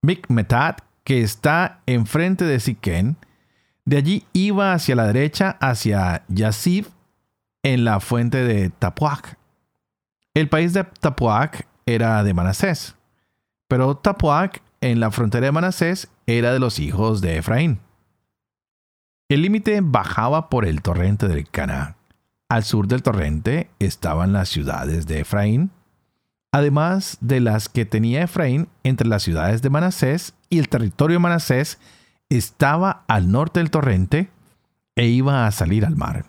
Micmetat, 0.00 0.82
que 1.04 1.20
está 1.22 1.80
enfrente 1.86 2.44
de 2.44 2.60
Siquén, 2.60 3.16
de 3.84 3.96
allí 3.96 4.24
iba 4.32 4.72
hacia 4.72 4.94
la 4.94 5.06
derecha, 5.06 5.58
hacia 5.60 6.22
Yasib, 6.28 6.86
en 7.62 7.84
la 7.84 8.00
fuente 8.00 8.44
de 8.44 8.70
Tapuac. 8.70 9.36
El 10.32 10.48
país 10.48 10.72
de 10.72 10.84
Tapuac 10.84 11.66
era 11.84 12.22
de 12.22 12.32
Manasés, 12.32 12.94
pero 13.68 13.96
Tapuac, 13.96 14.62
en 14.80 15.00
la 15.00 15.10
frontera 15.10 15.46
de 15.46 15.52
Manasés, 15.52 16.08
era 16.26 16.52
de 16.52 16.58
los 16.58 16.78
hijos 16.78 17.20
de 17.20 17.38
Efraín. 17.38 17.80
El 19.28 19.42
límite 19.42 19.80
bajaba 19.82 20.48
por 20.48 20.64
el 20.64 20.82
torrente 20.82 21.28
del 21.28 21.48
Cana. 21.48 21.96
Al 22.48 22.64
sur 22.64 22.88
del 22.88 23.02
torrente 23.02 23.70
estaban 23.78 24.32
las 24.32 24.48
ciudades 24.48 25.06
de 25.06 25.20
Efraín, 25.20 25.70
además 26.52 27.16
de 27.20 27.40
las 27.40 27.68
que 27.68 27.84
tenía 27.86 28.24
Efraín 28.24 28.68
entre 28.82 29.06
las 29.06 29.22
ciudades 29.22 29.62
de 29.62 29.70
Manasés 29.70 30.34
y 30.48 30.58
el 30.58 30.68
territorio 30.68 31.14
de 31.14 31.20
Manasés 31.20 31.78
estaba 32.28 33.04
al 33.06 33.30
norte 33.30 33.60
del 33.60 33.70
torrente 33.70 34.30
e 34.96 35.06
iba 35.06 35.46
a 35.46 35.52
salir 35.52 35.84
al 35.86 35.96
mar. 35.96 36.26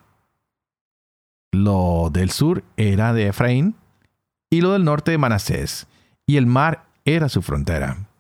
Lo 1.52 2.10
del 2.12 2.30
sur 2.30 2.64
era 2.78 3.14
de 3.14 3.28
Efraín 3.28 3.76
y 4.50 4.62
lo 4.62 4.74
del 4.74 4.84
norte 4.84 5.12
de 5.12 5.18
Manasés, 5.18 5.88
y 6.28 6.38
el 6.38 6.46
mar 6.46 6.86
era 7.04 7.30
su 7.30 7.42
frontera. 7.42 8.11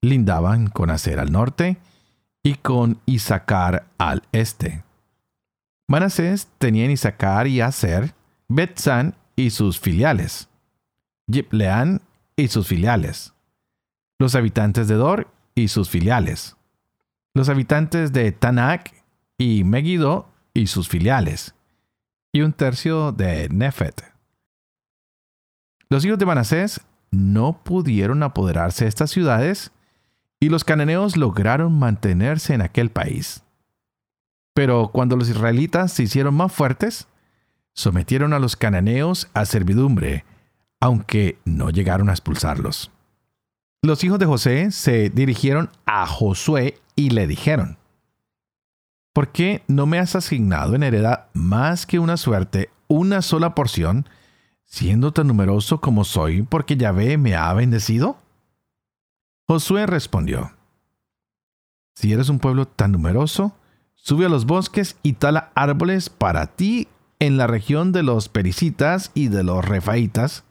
Lindaban 0.00 0.68
con 0.68 0.90
Aser 0.90 1.18
al 1.18 1.32
norte 1.32 1.78
y 2.42 2.54
con 2.54 3.00
Isaacar 3.06 3.86
al 3.98 4.22
este. 4.32 4.84
Manasés 5.88 6.48
tenía 6.58 6.84
en 6.84 6.92
Isaacar 6.92 7.46
y 7.46 7.60
Aser, 7.60 8.14
Betzán 8.48 9.14
y 9.36 9.50
sus 9.50 9.80
filiales, 9.80 10.48
Jipleán 11.30 12.02
y 12.36 12.48
sus 12.48 12.66
filiales, 12.66 13.34
los 14.18 14.34
habitantes 14.34 14.88
de 14.88 14.94
Dor 14.94 15.28
y 15.54 15.68
sus 15.68 15.88
filiales, 15.90 16.56
los 17.34 17.48
habitantes 17.48 18.12
de 18.12 18.32
Tanak 18.32 18.94
y 19.38 19.64
Megiddo 19.64 20.28
y 20.54 20.66
sus 20.66 20.88
filiales, 20.88 21.54
y 22.32 22.42
un 22.42 22.52
tercio 22.52 23.12
de 23.12 23.48
Nefet. 23.48 24.12
Los 25.88 26.04
hijos 26.04 26.18
de 26.18 26.26
Manasés 26.26 26.80
no 27.10 27.62
pudieron 27.64 28.22
apoderarse 28.22 28.84
de 28.84 28.90
estas 28.90 29.10
ciudades 29.10 29.72
y 30.40 30.48
los 30.48 30.64
cananeos 30.64 31.16
lograron 31.16 31.78
mantenerse 31.78 32.54
en 32.54 32.62
aquel 32.62 32.90
país. 32.90 33.42
Pero 34.54 34.90
cuando 34.92 35.16
los 35.16 35.28
israelitas 35.28 35.92
se 35.92 36.04
hicieron 36.04 36.34
más 36.34 36.52
fuertes, 36.52 37.08
sometieron 37.74 38.32
a 38.32 38.38
los 38.38 38.56
cananeos 38.56 39.28
a 39.34 39.44
servidumbre, 39.44 40.24
aunque 40.80 41.38
no 41.44 41.70
llegaron 41.70 42.08
a 42.08 42.12
expulsarlos. 42.12 42.90
Los 43.82 44.02
hijos 44.02 44.18
de 44.18 44.26
José 44.26 44.70
se 44.72 45.10
dirigieron 45.10 45.70
a 45.86 46.06
Josué 46.06 46.80
y 46.96 47.10
le 47.10 47.28
dijeron, 47.28 47.78
¿por 49.12 49.30
qué 49.30 49.62
no 49.68 49.86
me 49.86 50.00
has 50.00 50.16
asignado 50.16 50.74
en 50.74 50.82
heredad 50.82 51.26
más 51.32 51.86
que 51.86 52.00
una 52.00 52.16
suerte, 52.16 52.70
una 52.88 53.22
sola 53.22 53.54
porción, 53.54 54.08
siendo 54.64 55.12
tan 55.12 55.28
numeroso 55.28 55.80
como 55.80 56.02
soy, 56.04 56.42
porque 56.42 56.76
Yahvé 56.76 57.16
me 57.16 57.36
ha 57.36 57.52
bendecido? 57.54 58.18
Josué 59.48 59.86
respondió, 59.86 60.52
Si 61.96 62.12
eres 62.12 62.28
un 62.28 62.38
pueblo 62.38 62.68
tan 62.68 62.92
numeroso, 62.92 63.54
Sube 64.00 64.24
a 64.24 64.28
los 64.28 64.46
bosques 64.46 64.96
y 65.02 65.14
tala 65.14 65.50
árboles 65.54 66.08
para 66.08 66.46
ti 66.46 66.88
en 67.18 67.36
la 67.36 67.46
región 67.46 67.92
de 67.92 68.02
los 68.02 68.28
pericitas 68.28 69.10
y 69.12 69.28
de 69.28 69.42
los 69.42 69.64
refaitas, 69.64 70.44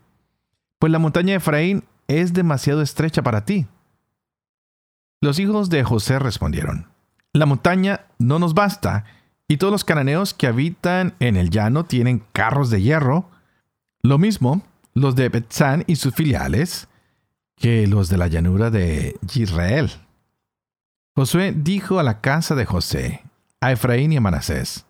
pues 0.79 0.91
la 0.91 0.99
montaña 0.99 1.31
de 1.31 1.37
Efraín 1.37 1.83
es 2.07 2.33
demasiado 2.33 2.81
estrecha 2.81 3.23
para 3.23 3.45
ti. 3.45 3.65
Los 5.21 5.39
hijos 5.39 5.69
de 5.69 5.83
José 5.83 6.19
respondieron, 6.19 6.87
La 7.33 7.45
montaña 7.45 8.01
no 8.19 8.37
nos 8.37 8.53
basta, 8.53 9.05
y 9.47 9.57
todos 9.57 9.71
los 9.71 9.85
cananeos 9.85 10.33
que 10.33 10.45
habitan 10.47 11.15
en 11.19 11.37
el 11.37 11.49
llano 11.49 11.85
tienen 11.85 12.23
carros 12.33 12.69
de 12.69 12.81
hierro, 12.81 13.29
lo 14.03 14.17
mismo 14.17 14.61
los 14.93 15.15
de 15.15 15.29
Betzán 15.29 15.83
y 15.87 15.95
sus 15.95 16.13
filiales, 16.13 16.89
que 17.57 17.87
los 17.87 18.09
de 18.09 18.17
la 18.17 18.27
llanura 18.27 18.69
de 18.69 19.19
Israel. 19.35 19.91
Josué 21.15 21.53
dijo 21.55 21.99
a 21.99 22.03
la 22.03 22.21
casa 22.21 22.55
de 22.55 22.65
José, 22.65 23.23
a 23.59 23.71
Efraín 23.71 24.13
y 24.13 24.17
a 24.17 24.21
Manasés. 24.21 24.85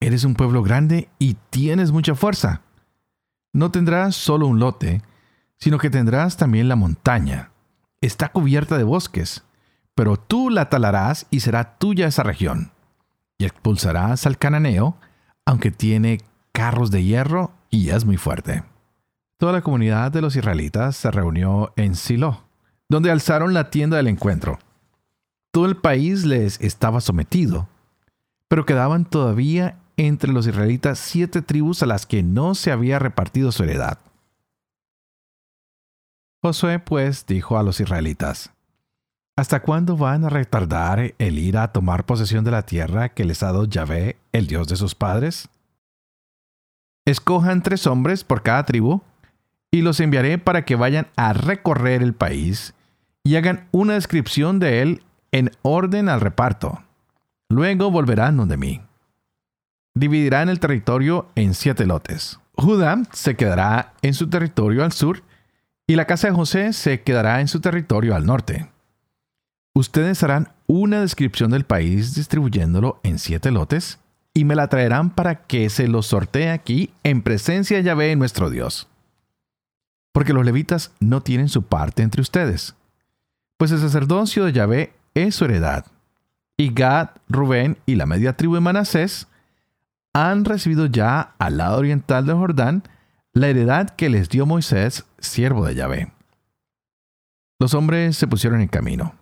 Eres 0.00 0.24
un 0.24 0.34
pueblo 0.34 0.62
grande 0.62 1.08
y 1.18 1.36
tienes 1.50 1.90
mucha 1.90 2.14
fuerza. 2.14 2.60
No 3.52 3.70
tendrás 3.70 4.16
solo 4.16 4.46
un 4.46 4.58
lote, 4.58 5.02
sino 5.58 5.78
que 5.78 5.88
tendrás 5.88 6.36
también 6.36 6.68
la 6.68 6.76
montaña. 6.76 7.50
Está 8.02 8.28
cubierta 8.30 8.76
de 8.76 8.84
bosques, 8.84 9.44
pero 9.94 10.18
tú 10.18 10.50
la 10.50 10.68
talarás 10.68 11.26
y 11.30 11.40
será 11.40 11.78
tuya 11.78 12.06
esa 12.06 12.22
región. 12.22 12.72
Y 13.38 13.46
expulsarás 13.46 14.26
al 14.26 14.36
cananeo, 14.36 14.98
aunque 15.46 15.70
tiene 15.70 16.20
carros 16.52 16.90
de 16.90 17.02
hierro 17.02 17.52
y 17.70 17.88
es 17.88 18.04
muy 18.04 18.18
fuerte. 18.18 18.62
Toda 19.38 19.52
la 19.52 19.62
comunidad 19.62 20.12
de 20.12 20.20
los 20.20 20.36
israelitas 20.36 20.96
se 20.96 21.10
reunió 21.10 21.72
en 21.76 21.94
Silo, 21.96 22.44
donde 22.88 23.10
alzaron 23.10 23.52
la 23.54 23.70
tienda 23.70 23.96
del 23.96 24.08
encuentro. 24.08 24.58
Todo 25.52 25.66
el 25.66 25.76
país 25.76 26.24
les 26.24 26.60
estaba 26.60 27.00
sometido, 27.00 27.68
pero 28.48 28.66
quedaban 28.66 29.04
todavía 29.04 29.78
entre 29.96 30.32
los 30.32 30.46
israelitas 30.46 30.98
siete 30.98 31.42
tribus 31.42 31.82
a 31.82 31.86
las 31.86 32.06
que 32.06 32.22
no 32.22 32.54
se 32.54 32.72
había 32.72 32.98
repartido 32.98 33.52
su 33.52 33.64
heredad. 33.64 33.98
Josué 36.42 36.78
pues 36.78 37.26
dijo 37.26 37.58
a 37.58 37.62
los 37.62 37.80
israelitas, 37.80 38.50
¿Hasta 39.36 39.62
cuándo 39.62 39.96
van 39.96 40.24
a 40.24 40.28
retardar 40.28 41.14
el 41.18 41.38
ir 41.38 41.58
a 41.58 41.72
tomar 41.72 42.06
posesión 42.06 42.44
de 42.44 42.52
la 42.52 42.66
tierra 42.66 43.08
que 43.08 43.24
les 43.24 43.42
ha 43.42 43.46
dado 43.46 43.64
Yahvé, 43.64 44.16
el 44.32 44.46
Dios 44.46 44.68
de 44.68 44.76
sus 44.76 44.94
padres? 44.94 45.48
Escojan 47.04 47.62
tres 47.62 47.86
hombres 47.88 48.22
por 48.22 48.42
cada 48.42 48.64
tribu, 48.64 49.00
y 49.74 49.82
los 49.82 49.98
enviaré 49.98 50.38
para 50.38 50.64
que 50.64 50.76
vayan 50.76 51.08
a 51.16 51.32
recorrer 51.32 52.00
el 52.00 52.14
país 52.14 52.74
y 53.24 53.34
hagan 53.34 53.66
una 53.72 53.94
descripción 53.94 54.60
de 54.60 54.82
él 54.82 55.02
en 55.32 55.50
orden 55.62 56.08
al 56.08 56.20
reparto. 56.20 56.84
Luego 57.48 57.90
volverán 57.90 58.36
donde 58.36 58.56
mí. 58.56 58.82
Dividirán 59.92 60.48
el 60.48 60.60
territorio 60.60 61.26
en 61.34 61.54
siete 61.54 61.86
lotes. 61.86 62.38
Judá 62.52 63.02
se 63.10 63.34
quedará 63.34 63.94
en 64.00 64.14
su 64.14 64.30
territorio 64.30 64.84
al 64.84 64.92
sur 64.92 65.24
y 65.88 65.96
la 65.96 66.04
casa 66.04 66.28
de 66.28 66.34
José 66.34 66.72
se 66.72 67.02
quedará 67.02 67.40
en 67.40 67.48
su 67.48 67.60
territorio 67.60 68.14
al 68.14 68.26
norte. 68.26 68.70
Ustedes 69.74 70.22
harán 70.22 70.52
una 70.68 71.00
descripción 71.00 71.50
del 71.50 71.64
país 71.64 72.14
distribuyéndolo 72.14 73.00
en 73.02 73.18
siete 73.18 73.50
lotes 73.50 73.98
y 74.34 74.44
me 74.44 74.54
la 74.54 74.68
traerán 74.68 75.10
para 75.10 75.46
que 75.46 75.68
se 75.68 75.88
lo 75.88 76.02
sortee 76.02 76.50
aquí 76.50 76.92
en 77.02 77.22
presencia 77.22 77.78
de 77.78 77.82
Yahvé 77.82 78.14
nuestro 78.14 78.50
Dios. 78.50 78.88
Porque 80.14 80.32
los 80.32 80.44
levitas 80.44 80.92
no 81.00 81.22
tienen 81.22 81.48
su 81.48 81.64
parte 81.64 82.02
entre 82.02 82.22
ustedes, 82.22 82.76
pues 83.58 83.72
el 83.72 83.80
sacerdocio 83.80 84.44
de 84.44 84.52
Yahvé 84.52 84.92
es 85.14 85.34
su 85.34 85.44
heredad. 85.44 85.86
Y 86.56 86.72
Gad, 86.72 87.10
Rubén 87.28 87.78
y 87.84 87.96
la 87.96 88.06
media 88.06 88.36
tribu 88.36 88.54
de 88.54 88.60
Manasés 88.60 89.26
han 90.12 90.44
recibido 90.44 90.86
ya 90.86 91.34
al 91.38 91.56
lado 91.56 91.78
oriental 91.78 92.26
del 92.26 92.36
Jordán 92.36 92.84
la 93.32 93.48
heredad 93.48 93.90
que 93.90 94.08
les 94.08 94.28
dio 94.28 94.46
Moisés, 94.46 95.04
siervo 95.18 95.66
de 95.66 95.74
Yahvé. 95.74 96.12
Los 97.58 97.74
hombres 97.74 98.16
se 98.16 98.28
pusieron 98.28 98.60
en 98.60 98.68
camino. 98.68 99.14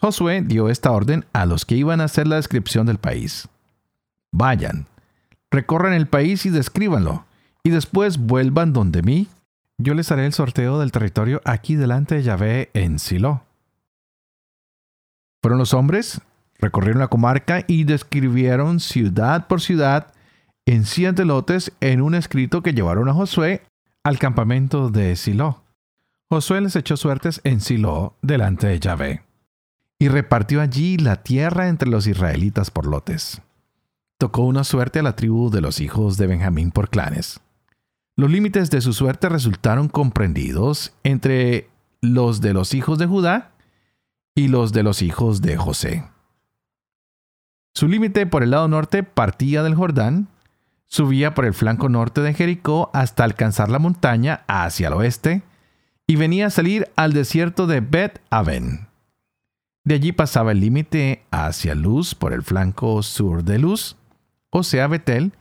Josué 0.00 0.42
dio 0.42 0.68
esta 0.68 0.92
orden 0.92 1.24
a 1.32 1.46
los 1.46 1.64
que 1.64 1.74
iban 1.74 2.00
a 2.00 2.04
hacer 2.04 2.28
la 2.28 2.36
descripción 2.36 2.86
del 2.86 2.98
país. 2.98 3.48
Vayan, 4.30 4.86
recorran 5.50 5.94
el 5.94 6.06
país 6.06 6.46
y 6.46 6.50
descríbanlo, 6.50 7.24
y 7.64 7.70
después 7.70 8.18
vuelvan 8.18 8.72
donde 8.72 9.02
mí. 9.02 9.26
Yo 9.78 9.94
les 9.94 10.10
haré 10.10 10.24
el 10.24 10.32
sorteo 10.32 10.78
del 10.78 10.92
territorio 10.92 11.42
aquí 11.44 11.76
delante 11.76 12.14
de 12.14 12.22
Yahvé 12.22 12.70
en 12.72 12.98
Silo. 12.98 13.42
Fueron 15.42 15.58
los 15.58 15.74
hombres, 15.74 16.20
recorrieron 16.58 17.00
la 17.00 17.08
comarca 17.08 17.62
y 17.66 17.84
describieron 17.84 18.80
ciudad 18.80 19.46
por 19.46 19.60
ciudad 19.60 20.12
encías 20.66 21.14
de 21.14 21.24
lotes 21.24 21.72
en 21.80 22.00
un 22.00 22.14
escrito 22.14 22.62
que 22.62 22.72
llevaron 22.72 23.08
a 23.08 23.14
Josué 23.14 23.62
al 24.02 24.18
campamento 24.18 24.90
de 24.90 25.14
Silo. 25.14 25.62
Josué 26.30 26.60
les 26.60 26.74
echó 26.74 26.96
suertes 26.96 27.40
en 27.44 27.60
Silo 27.60 28.16
delante 28.22 28.66
de 28.66 28.80
Yahvé 28.80 29.22
y 29.98 30.08
repartió 30.08 30.60
allí 30.60 30.96
la 30.96 31.22
tierra 31.22 31.68
entre 31.68 31.88
los 31.88 32.06
israelitas 32.06 32.70
por 32.70 32.86
lotes. 32.86 33.42
Tocó 34.18 34.42
una 34.42 34.64
suerte 34.64 35.00
a 35.00 35.02
la 35.02 35.14
tribu 35.14 35.50
de 35.50 35.60
los 35.60 35.80
hijos 35.80 36.16
de 36.16 36.26
Benjamín 36.26 36.70
por 36.70 36.88
clanes. 36.88 37.40
Los 38.16 38.30
límites 38.30 38.70
de 38.70 38.80
su 38.80 38.94
suerte 38.94 39.28
resultaron 39.28 39.88
comprendidos 39.88 40.94
entre 41.02 41.68
los 42.00 42.40
de 42.40 42.54
los 42.54 42.72
hijos 42.72 42.98
de 42.98 43.06
Judá 43.06 43.52
y 44.34 44.48
los 44.48 44.72
de 44.72 44.82
los 44.82 45.02
hijos 45.02 45.42
de 45.42 45.58
José. 45.58 46.08
Su 47.74 47.88
límite 47.88 48.24
por 48.26 48.42
el 48.42 48.52
lado 48.52 48.68
norte 48.68 49.02
partía 49.02 49.62
del 49.62 49.74
Jordán, 49.74 50.28
subía 50.86 51.34
por 51.34 51.44
el 51.44 51.52
flanco 51.52 51.90
norte 51.90 52.22
de 52.22 52.32
Jericó 52.32 52.90
hasta 52.94 53.22
alcanzar 53.22 53.68
la 53.68 53.78
montaña 53.78 54.44
hacia 54.46 54.88
el 54.88 54.94
oeste 54.94 55.42
y 56.06 56.16
venía 56.16 56.46
a 56.46 56.50
salir 56.50 56.88
al 56.96 57.12
desierto 57.12 57.66
de 57.66 57.80
Bet 57.80 58.22
Aven. 58.30 58.88
De 59.84 59.94
allí 59.94 60.12
pasaba 60.12 60.52
el 60.52 60.60
límite 60.60 61.22
hacia 61.30 61.74
Luz 61.74 62.14
por 62.14 62.32
el 62.32 62.42
flanco 62.42 63.02
sur 63.02 63.44
de 63.44 63.58
Luz, 63.58 63.96
o 64.48 64.62
sea 64.62 64.86
Betel, 64.86 65.32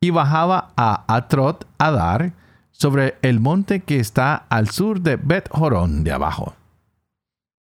y 0.00 0.10
bajaba 0.10 0.72
a 0.76 1.04
Atrot 1.12 1.66
Adar 1.78 2.32
sobre 2.70 3.16
el 3.22 3.40
monte 3.40 3.80
que 3.80 3.98
está 3.98 4.34
al 4.48 4.70
sur 4.70 5.00
de 5.00 5.16
Bet 5.16 5.48
Jorón 5.50 6.04
de 6.04 6.12
abajo. 6.12 6.54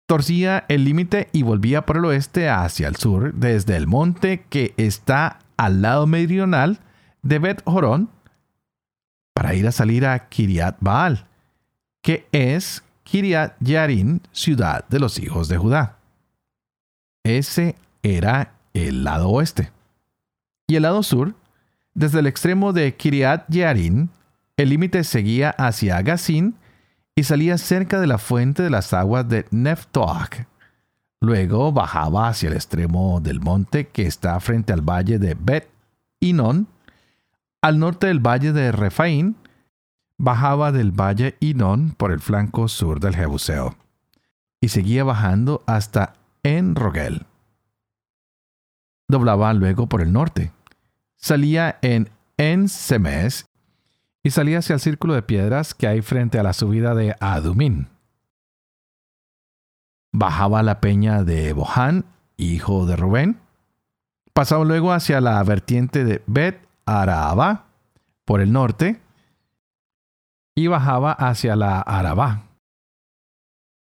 Torcía 0.07 0.65
el 0.69 0.85
límite 0.85 1.29
y 1.33 1.43
volvía 1.43 1.87
por 1.87 1.97
el 1.97 2.05
oeste 2.05 2.49
hacia 2.49 2.89
el 2.89 2.97
sur 2.97 3.35
desde 3.35 3.77
el 3.77 3.87
monte 3.87 4.45
que 4.49 4.75
está 4.77 5.41
al 5.57 5.83
lado 5.83 6.07
meridional 6.07 6.81
de 7.23 7.39
Bet 7.39 7.63
Jorón 7.65 8.11
para 9.35 9.55
ir 9.55 9.67
a 9.67 9.73
salir 9.73 10.07
a 10.07 10.29
Kiriat 10.29 10.77
Baal, 10.81 11.27
que 12.03 12.27
es 12.33 12.85
Kiriat 13.05 13.57
Yarin, 13.61 14.23
ciudad 14.33 14.87
de 14.89 14.99
los 14.99 15.19
hijos 15.19 15.49
de 15.49 15.59
Judá. 15.59 15.97
Ese 17.25 17.77
era 18.03 18.55
el 18.75 19.05
lado 19.05 19.29
oeste. 19.31 19.73
Y 20.69 20.77
el 20.77 20.83
lado 20.83 21.03
sur, 21.03 21.35
desde 21.95 22.21
el 22.21 22.27
extremo 22.27 22.73
de 22.73 22.95
Kiriat 22.95 23.45
Yarin, 23.49 24.11
el 24.57 24.69
límite 24.69 25.05
seguía 25.05 25.51
hacia 25.51 26.01
Gazín 26.03 26.55
y 27.15 27.25
salía 27.25 27.59
cerca 27.59 28.01
de 28.01 28.07
la 28.07 28.19
fuente 28.19 28.63
de 28.63 28.71
las 28.71 28.93
aguas 28.93 29.29
de 29.29 29.47
Neftoach. 29.51 30.47
Luego 31.21 31.73
bajaba 31.73 32.29
hacia 32.29 32.49
el 32.49 32.55
extremo 32.55 33.21
del 33.21 33.41
monte 33.41 33.89
que 33.89 34.07
está 34.07 34.39
frente 34.41 34.73
al 34.73 34.81
valle 34.81 35.19
de 35.19 35.37
Bet 35.39 35.69
Inon, 36.21 36.69
al 37.63 37.79
norte 37.79 38.07
del 38.07 38.21
valle 38.21 38.53
de 38.53 38.73
Refaín, 38.73 39.37
bajaba 40.17 40.73
del 40.73 40.93
valle 40.93 41.37
Inon 41.41 41.93
por 41.97 42.13
el 42.13 42.21
flanco 42.21 42.69
sur 42.69 43.01
del 43.01 43.17
Jebuseo 43.17 43.75
y 44.61 44.69
seguía 44.69 45.05
bajando 45.05 45.63
hasta 45.67 46.15
En 46.43 46.75
Rogel. 46.75 47.27
Doblaba 49.09 49.53
luego 49.55 49.89
por 49.89 50.03
el 50.03 50.13
norte. 50.13 50.53
Salía 51.21 51.79
en 51.83 52.11
En 52.39 52.69
Semes 52.69 53.47
y 54.23 54.31
salía 54.31 54.59
hacia 54.59 54.75
el 54.75 54.81
círculo 54.81 55.15
de 55.15 55.23
piedras 55.23 55.75
que 55.75 55.87
hay 55.87 56.01
frente 56.01 56.39
a 56.39 56.43
la 56.43 56.55
subida 56.55 56.95
de 56.95 57.15
Adumín. 57.21 57.89
Bajaba 60.13 60.63
la 60.63 60.81
peña 60.81 61.23
de 61.23 61.53
Bohan, 61.53 62.05
hijo 62.37 62.87
de 62.87 62.97
Rubén. 62.97 63.39
Pasaba 64.33 64.65
luego 64.65 64.93
hacia 64.93 65.21
la 65.21 65.43
vertiente 65.43 66.05
de 66.05 66.23
Bet 66.27 66.67
Araba 66.87 67.67
por 68.25 68.41
el 68.41 68.53
norte 68.53 69.01
y 70.55 70.67
bajaba 70.67 71.13
hacia 71.13 71.55
la 71.55 71.81
Araba. 71.81 72.45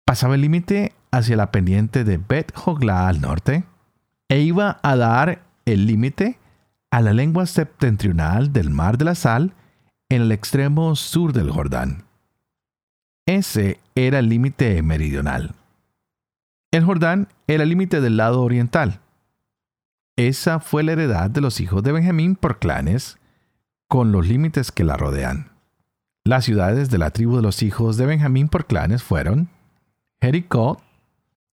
Pasaba 0.06 0.36
el 0.36 0.42
límite 0.42 0.94
hacia 1.10 1.36
la 1.36 1.50
pendiente 1.50 2.04
de 2.04 2.18
Bet 2.18 2.54
Jogla 2.54 3.08
al 3.08 3.20
norte 3.20 3.64
e 4.28 4.40
iba 4.40 4.78
a 4.82 4.96
dar 4.96 5.42
el 5.64 5.86
límite 5.86 6.38
a 6.96 7.02
la 7.02 7.12
lengua 7.12 7.44
septentrional 7.44 8.54
del 8.54 8.70
mar 8.70 8.96
de 8.96 9.04
la 9.04 9.14
Sal 9.14 9.52
en 10.09 10.22
el 10.22 10.32
extremo 10.32 10.96
sur 10.96 11.35
del 11.35 11.50
Jordán. 11.50 12.04
Ese 13.26 13.80
era 13.94 14.20
el 14.20 14.30
límite 14.30 14.80
meridional. 14.80 15.54
El 16.70 16.87
Jordán 16.87 17.28
era 17.48 17.64
el 17.64 17.68
límite 17.68 18.00
del 18.00 18.16
lado 18.16 18.40
oriental. 18.40 19.00
Esa 20.16 20.59
fue 20.59 20.85
la 20.85 20.92
heredad 20.92 21.28
de 21.28 21.42
los 21.42 21.61
hijos 21.61 21.82
de 21.82 21.92
Benjamín 21.92 22.35
por 22.35 22.59
clanes, 22.59 23.18
con 23.88 24.11
los 24.11 24.26
límites 24.26 24.72
que 24.72 24.82
la 24.82 24.96
rodean. 24.96 25.50
Las 26.24 26.46
ciudades 26.46 26.88
de 26.88 26.96
la 26.96 27.11
tribu 27.11 27.37
de 27.37 27.42
los 27.42 27.62
hijos 27.62 27.98
de 27.98 28.06
Benjamín 28.06 28.48
por 28.48 28.64
clanes 28.64 29.02
fueron 29.02 29.50
Jericó, 30.22 30.80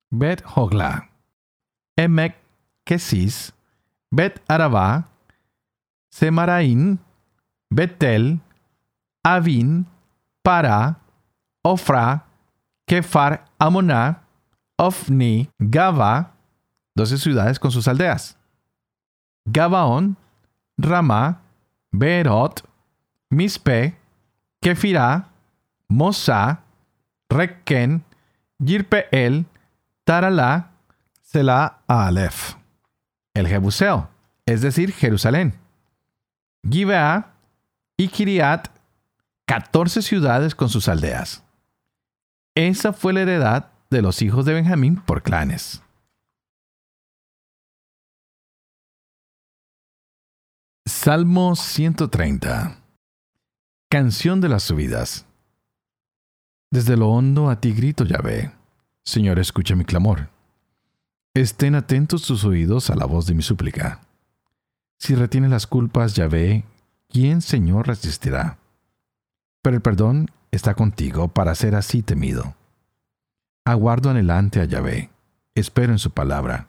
Bet 0.09 0.41
Hogla, 0.55 1.09
Emek 1.97 2.37
Kesis, 2.85 3.53
Bet 4.09 4.41
Arabá, 4.47 5.09
Semaraín, 6.13 6.99
Betel, 7.71 8.39
Avin, 9.23 9.87
Para, 10.43 10.99
Ofra, 11.63 12.27
Kefar, 12.85 13.45
Amoná, 13.57 14.21
Ofni, 14.77 15.49
Gaba, 15.57 16.35
doce 16.93 17.17
ciudades 17.17 17.57
con 17.57 17.71
sus 17.71 17.87
aldeas. 17.87 18.37
Gabaón, 19.45 20.15
Ramá, 20.77 21.41
Beerot, 21.91 22.61
Mispe, 23.31 23.97
Kefirá, 24.61 25.29
Mosa, 25.87 26.61
Rekken, 27.27 28.03
Yirpeel, 28.59 29.47
Taralá, 30.03 30.73
Selah 31.23 31.79
Aleph. 31.87 32.53
El 33.33 33.47
Jebuseo, 33.47 34.09
es 34.45 34.61
decir, 34.61 34.93
Jerusalén. 34.93 35.62
Gibeá 36.69 37.33
y 37.97 38.07
Kiriat, 38.07 38.69
14 39.45 40.01
ciudades 40.01 40.55
con 40.55 40.69
sus 40.69 40.87
aldeas. 40.87 41.43
Esa 42.55 42.93
fue 42.93 43.13
la 43.13 43.21
heredad 43.21 43.71
de 43.89 44.01
los 44.01 44.21
hijos 44.21 44.45
de 44.45 44.53
Benjamín 44.53 44.97
por 44.97 45.21
clanes. 45.23 45.81
Salmo 50.85 51.55
130 51.55 52.77
Canción 53.89 54.41
de 54.41 54.49
las 54.49 54.63
subidas 54.63 55.25
Desde 56.71 56.97
lo 56.97 57.09
hondo 57.09 57.49
a 57.49 57.59
ti 57.59 57.73
grito, 57.73 58.05
Yahvé. 58.05 58.51
Señor, 59.03 59.39
escucha 59.39 59.75
mi 59.75 59.85
clamor. 59.85 60.29
Estén 61.33 61.75
atentos 61.75 62.23
tus 62.23 62.45
oídos 62.45 62.89
a 62.89 62.95
la 62.95 63.05
voz 63.05 63.25
de 63.25 63.33
mi 63.33 63.41
súplica. 63.41 64.01
Si 64.97 65.15
retiene 65.15 65.49
las 65.49 65.67
culpas, 65.67 66.15
Yahvé, 66.15 66.65
¿quién, 67.09 67.41
Señor, 67.41 67.87
resistirá? 67.87 68.57
Pero 69.61 69.75
el 69.75 69.81
perdón 69.81 70.31
está 70.51 70.75
contigo 70.75 71.27
para 71.29 71.55
ser 71.55 71.75
así 71.75 72.01
temido. 72.01 72.55
Aguardo 73.65 74.09
anhelante 74.09 74.59
a 74.61 74.65
Yahvé, 74.65 75.09
espero 75.55 75.93
en 75.93 75.99
su 75.99 76.11
palabra. 76.11 76.67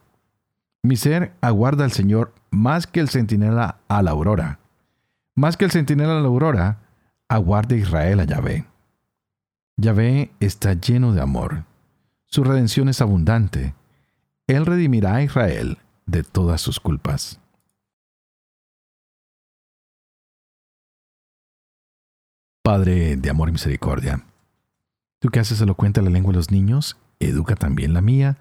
Mi 0.83 0.97
ser 0.97 1.33
aguarda 1.41 1.85
al 1.85 1.93
Señor 1.93 2.33
más 2.51 2.87
que 2.87 3.01
el 3.01 3.09
centinela 3.09 3.79
a 3.89 4.03
la 4.03 4.13
aurora. 4.13 4.59
Más 5.35 5.57
que 5.57 5.65
el 5.65 5.71
centinela 5.71 6.19
a 6.19 6.21
la 6.21 6.29
aurora, 6.29 6.79
aguarda 7.29 7.75
Israel 7.75 8.21
a 8.21 8.25
Yahvé. 8.25 8.67
Yahvé 9.77 10.31
está 10.41 10.75
lleno 10.75 11.13
de 11.13 11.21
amor. 11.21 11.65
Su 12.27 12.45
redención 12.45 12.89
es 12.89 13.01
abundante. 13.01 13.75
Él 14.47 14.67
redimirá 14.67 15.17
a 15.17 15.23
Israel 15.23 15.79
de 16.07 16.23
todas 16.23 16.61
sus 16.61 16.79
culpas. 16.79 17.41
Padre 22.65 23.19
de 23.19 23.29
amor 23.29 23.51
y 23.51 23.53
misericordia, 23.53 24.25
tú 25.19 25.29
que 25.29 25.39
haces 25.39 25.61
elocuente 25.61 26.01
la 26.01 26.09
lengua 26.09 26.33
de 26.33 26.39
los 26.39 26.51
niños, 26.51 26.97
educa 27.21 27.57
también 27.57 27.93
la 27.93 28.01
mía, 28.01 28.39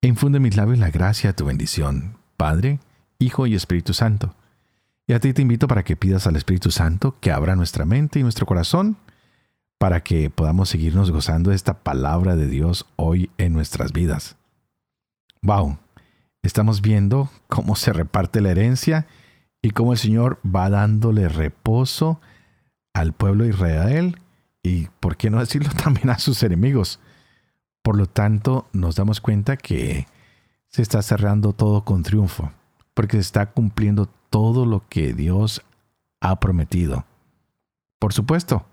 e 0.00 0.06
infunde 0.06 0.36
en 0.36 0.44
mis 0.44 0.56
labios 0.56 0.78
la 0.78 0.92
gracia 0.92 1.30
de 1.30 1.34
tu 1.34 1.46
bendición, 1.46 2.16
Padre, 2.36 2.78
Hijo 3.18 3.48
y 3.48 3.56
Espíritu 3.56 3.92
Santo. 3.92 4.36
Y 5.08 5.14
a 5.14 5.18
ti 5.18 5.32
te 5.32 5.42
invito 5.42 5.66
para 5.66 5.82
que 5.82 5.96
pidas 5.96 6.28
al 6.28 6.36
Espíritu 6.36 6.70
Santo 6.70 7.16
que 7.18 7.32
abra 7.32 7.56
nuestra 7.56 7.84
mente 7.84 8.20
y 8.20 8.22
nuestro 8.22 8.46
corazón 8.46 8.98
para 9.78 10.04
que 10.04 10.30
podamos 10.30 10.68
seguirnos 10.68 11.10
gozando 11.10 11.50
de 11.50 11.56
esta 11.56 11.82
palabra 11.82 12.36
de 12.36 12.46
Dios 12.46 12.86
hoy 12.94 13.32
en 13.36 13.52
nuestras 13.52 13.92
vidas. 13.92 14.36
Wow, 15.42 15.76
estamos 16.44 16.82
viendo 16.82 17.28
cómo 17.48 17.74
se 17.74 17.92
reparte 17.92 18.40
la 18.42 18.52
herencia 18.52 19.08
y 19.60 19.70
cómo 19.70 19.90
el 19.90 19.98
Señor 19.98 20.38
va 20.46 20.70
dándole 20.70 21.28
reposo 21.28 22.20
al 22.92 23.12
pueblo 23.12 23.44
de 23.44 23.50
Israel 23.50 24.20
y, 24.62 24.88
por 25.00 25.16
qué 25.16 25.30
no 25.30 25.40
decirlo, 25.40 25.70
también 25.82 26.10
a 26.10 26.18
sus 26.18 26.42
enemigos. 26.42 27.00
Por 27.82 27.96
lo 27.96 28.06
tanto, 28.06 28.68
nos 28.72 28.96
damos 28.96 29.20
cuenta 29.20 29.56
que 29.56 30.06
se 30.68 30.82
está 30.82 31.02
cerrando 31.02 31.52
todo 31.52 31.84
con 31.84 32.02
triunfo, 32.02 32.52
porque 32.94 33.16
se 33.16 33.22
está 33.22 33.46
cumpliendo 33.52 34.06
todo 34.28 34.66
lo 34.66 34.86
que 34.88 35.12
Dios 35.14 35.62
ha 36.20 36.38
prometido. 36.38 37.04
Por 37.98 38.12
supuesto, 38.12 38.66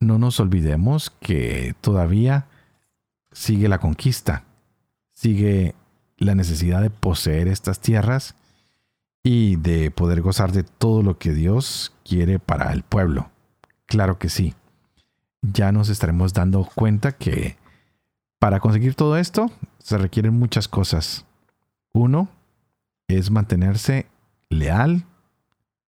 no 0.00 0.18
nos 0.18 0.40
olvidemos 0.40 1.10
que 1.20 1.74
todavía 1.80 2.46
sigue 3.30 3.68
la 3.68 3.78
conquista, 3.78 4.44
sigue 5.12 5.74
la 6.18 6.34
necesidad 6.34 6.82
de 6.82 6.90
poseer 6.90 7.48
estas 7.48 7.80
tierras 7.80 8.34
y 9.22 9.56
de 9.56 9.90
poder 9.90 10.20
gozar 10.20 10.52
de 10.52 10.64
todo 10.64 11.02
lo 11.02 11.18
que 11.18 11.32
Dios 11.32 11.92
quiere 12.04 12.38
para 12.38 12.72
el 12.72 12.82
pueblo. 12.82 13.31
Claro 13.92 14.18
que 14.18 14.30
sí. 14.30 14.54
Ya 15.42 15.70
nos 15.70 15.90
estaremos 15.90 16.32
dando 16.32 16.64
cuenta 16.64 17.12
que 17.12 17.58
para 18.38 18.58
conseguir 18.58 18.94
todo 18.94 19.18
esto 19.18 19.50
se 19.80 19.98
requieren 19.98 20.32
muchas 20.32 20.66
cosas. 20.66 21.26
Uno 21.92 22.30
es 23.06 23.30
mantenerse 23.30 24.06
leal 24.48 25.04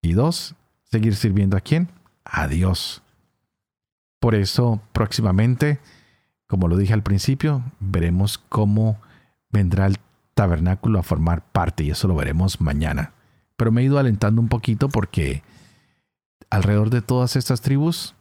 y 0.02 0.12
dos, 0.12 0.54
seguir 0.82 1.16
sirviendo 1.16 1.56
a 1.56 1.62
quién? 1.62 1.88
A 2.26 2.46
Dios. 2.46 3.00
Por 4.20 4.34
eso 4.34 4.82
próximamente, 4.92 5.80
como 6.46 6.68
lo 6.68 6.76
dije 6.76 6.92
al 6.92 7.02
principio, 7.02 7.62
veremos 7.80 8.36
cómo 8.36 9.00
vendrá 9.48 9.86
el 9.86 9.96
tabernáculo 10.34 10.98
a 10.98 11.04
formar 11.04 11.40
parte 11.40 11.84
y 11.84 11.90
eso 11.90 12.06
lo 12.06 12.16
veremos 12.16 12.60
mañana. 12.60 13.14
Pero 13.56 13.72
me 13.72 13.80
he 13.80 13.84
ido 13.86 13.98
alentando 13.98 14.42
un 14.42 14.48
poquito 14.48 14.90
porque 14.90 15.42
alrededor 16.54 16.90
de 16.90 17.02
todas 17.02 17.34
estas 17.34 17.60
tribus 17.60 18.14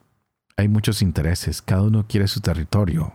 hay 0.57 0.67
muchos 0.67 1.01
intereses. 1.01 1.61
Cada 1.61 1.83
uno 1.83 2.05
quiere 2.07 2.27
su 2.27 2.41
territorio 2.41 3.13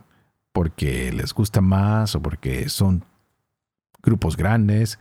porque 0.52 1.12
les 1.12 1.34
gusta 1.34 1.60
más 1.60 2.14
o 2.14 2.22
porque 2.22 2.68
son 2.68 3.04
grupos 4.00 4.36
grandes 4.36 4.98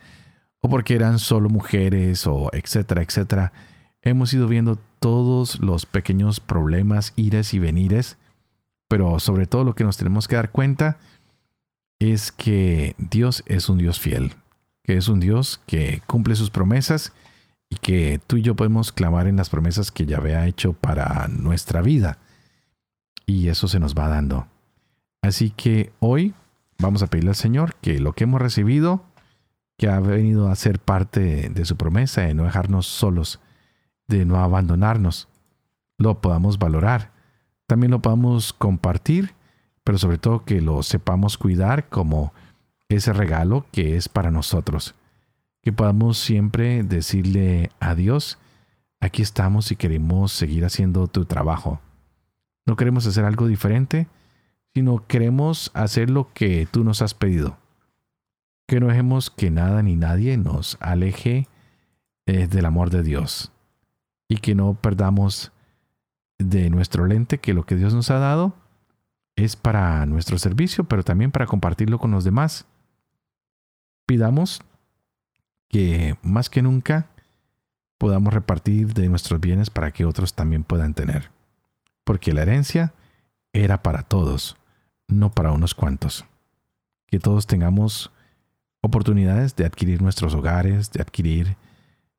o 0.60 0.70
porque 0.70 0.96
eran 0.96 1.20
solo 1.20 1.50
mujeres 1.50 2.26
o 2.26 2.50
etcétera, 2.52 3.04
etcétera. 3.04 3.54
Hemos 4.02 4.34
ido 4.34 4.48
viendo 4.48 4.80
todos 5.00 5.60
los 5.60 5.86
pequeños 5.86 6.40
problemas, 6.40 7.14
ires 7.16 7.54
y 7.54 7.60
venires, 7.60 8.18
pero 8.88 9.20
sobre 9.20 9.46
todo 9.46 9.64
lo 9.64 9.76
que 9.76 9.84
nos 9.84 9.98
tenemos 9.98 10.28
que 10.28 10.36
dar 10.36 10.52
cuenta 10.52 10.98
es 12.00 12.32
que 12.32 12.96
Dios 12.98 13.44
es 13.46 13.70
un 13.70 13.78
Dios 13.78 14.00
fiel, 14.00 14.34
que 14.84 14.98
es 14.98 15.10
un 15.10 15.20
Dios 15.20 15.62
que 15.68 16.02
cumple 16.08 16.36
sus 16.36 16.50
promesas 16.50 17.14
y 17.70 17.76
que 17.78 18.20
tú 18.26 18.38
y 18.38 18.42
yo 18.42 18.56
podemos 18.56 18.92
clamar 18.92 19.28
en 19.28 19.36
las 19.36 19.50
promesas 19.50 19.92
que 19.92 20.06
Yahvé 20.06 20.36
ha 20.36 20.48
hecho 20.48 20.74
para 20.74 21.28
nuestra 21.28 21.82
vida. 21.82 22.20
Y 23.26 23.50
eso 23.50 23.68
se 23.68 23.80
nos 23.80 23.96
va 23.96 24.08
dando. 24.08 24.48
Así 25.22 25.50
que 25.50 25.92
hoy 26.00 26.34
vamos 26.80 27.04
a 27.04 27.08
pedirle 27.08 27.32
al 27.32 27.36
Señor 27.36 27.76
que 27.76 28.00
lo 28.00 28.14
que 28.14 28.24
hemos 28.24 28.42
recibido, 28.42 29.04
que 29.78 29.90
ha 29.90 30.00
venido 30.00 30.50
a 30.50 30.56
ser 30.56 30.80
parte 30.80 31.50
de 31.50 31.66
su 31.66 31.76
promesa 31.76 32.22
de 32.22 32.34
no 32.34 32.44
dejarnos 32.44 32.88
solos, 32.88 33.40
de 34.08 34.26
no 34.26 34.38
abandonarnos, 34.38 35.28
lo 35.98 36.22
podamos 36.22 36.58
valorar. 36.58 37.12
También 37.68 37.92
lo 37.92 38.02
podamos 38.02 38.54
compartir 38.54 39.36
pero 39.88 39.98
sobre 39.98 40.18
todo 40.18 40.44
que 40.44 40.60
lo 40.60 40.84
sepamos 40.84 41.38
cuidar 41.38 41.88
como 41.88 42.34
ese 42.90 43.14
regalo 43.14 43.66
que 43.72 43.96
es 43.96 44.10
para 44.10 44.32
nosotros. 44.32 44.96
Que 45.68 45.74
podamos 45.74 46.18
siempre 46.18 46.82
decirle 46.82 47.72
a 47.82 47.94
Dios, 47.94 48.40
aquí 49.02 49.22
estamos 49.22 49.70
y 49.70 49.76
queremos 49.76 50.32
seguir 50.32 50.64
haciendo 50.64 51.10
tu 51.10 51.26
trabajo. 51.26 51.82
No 52.66 52.78
queremos 52.78 53.06
hacer 53.06 53.26
algo 53.26 53.48
diferente, 53.48 54.08
sino 54.74 55.06
queremos 55.08 55.70
hacer 55.74 56.10
lo 56.10 56.32
que 56.34 56.70
tú 56.72 56.86
nos 56.86 57.02
has 57.02 57.14
pedido. 57.14 57.58
Que 58.66 58.80
no 58.80 58.88
dejemos 58.88 59.30
que 59.30 59.52
nada 59.52 59.84
ni 59.84 59.98
nadie 59.98 60.38
nos 60.38 60.78
aleje 60.80 61.50
eh, 62.28 62.48
del 62.48 62.66
amor 62.66 62.90
de 62.90 63.04
Dios. 63.04 63.52
Y 64.30 64.38
que 64.38 64.56
no 64.56 64.74
perdamos 64.76 65.52
de 66.40 66.70
nuestro 66.70 67.08
lente 67.08 67.40
que 67.40 67.54
lo 67.54 67.66
que 67.66 67.76
Dios 67.76 67.94
nos 67.94 68.10
ha 68.10 68.20
dado 68.20 68.54
es 69.36 69.58
para 69.58 70.06
nuestro 70.06 70.38
servicio, 70.38 70.86
pero 70.86 71.04
también 71.04 71.34
para 71.34 71.46
compartirlo 71.46 72.00
con 72.00 72.12
los 72.12 72.24
demás. 72.24 72.66
Pidamos 74.06 74.62
que 75.68 76.18
más 76.22 76.50
que 76.50 76.62
nunca 76.62 77.08
podamos 77.98 78.34
repartir 78.34 78.94
de 78.94 79.10
nuestros 79.10 79.40
bienes 79.40 79.70
para 79.70 79.92
que 79.92 80.06
otros 80.06 80.34
también 80.34 80.64
puedan 80.64 80.94
tener. 80.94 81.32
Porque 82.04 82.34
la 82.34 82.44
herencia 82.44 82.94
era 83.54 83.82
para 83.84 84.04
todos, 84.04 84.58
no 85.08 85.32
para 85.32 85.52
unos 85.52 85.74
cuantos. 85.74 86.26
Que 87.08 87.20
todos 87.20 87.48
tengamos 87.48 88.12
oportunidades 88.82 89.56
de 89.56 89.66
adquirir 89.66 90.02
nuestros 90.02 90.34
hogares, 90.36 90.92
de 90.92 91.02
adquirir 91.02 91.58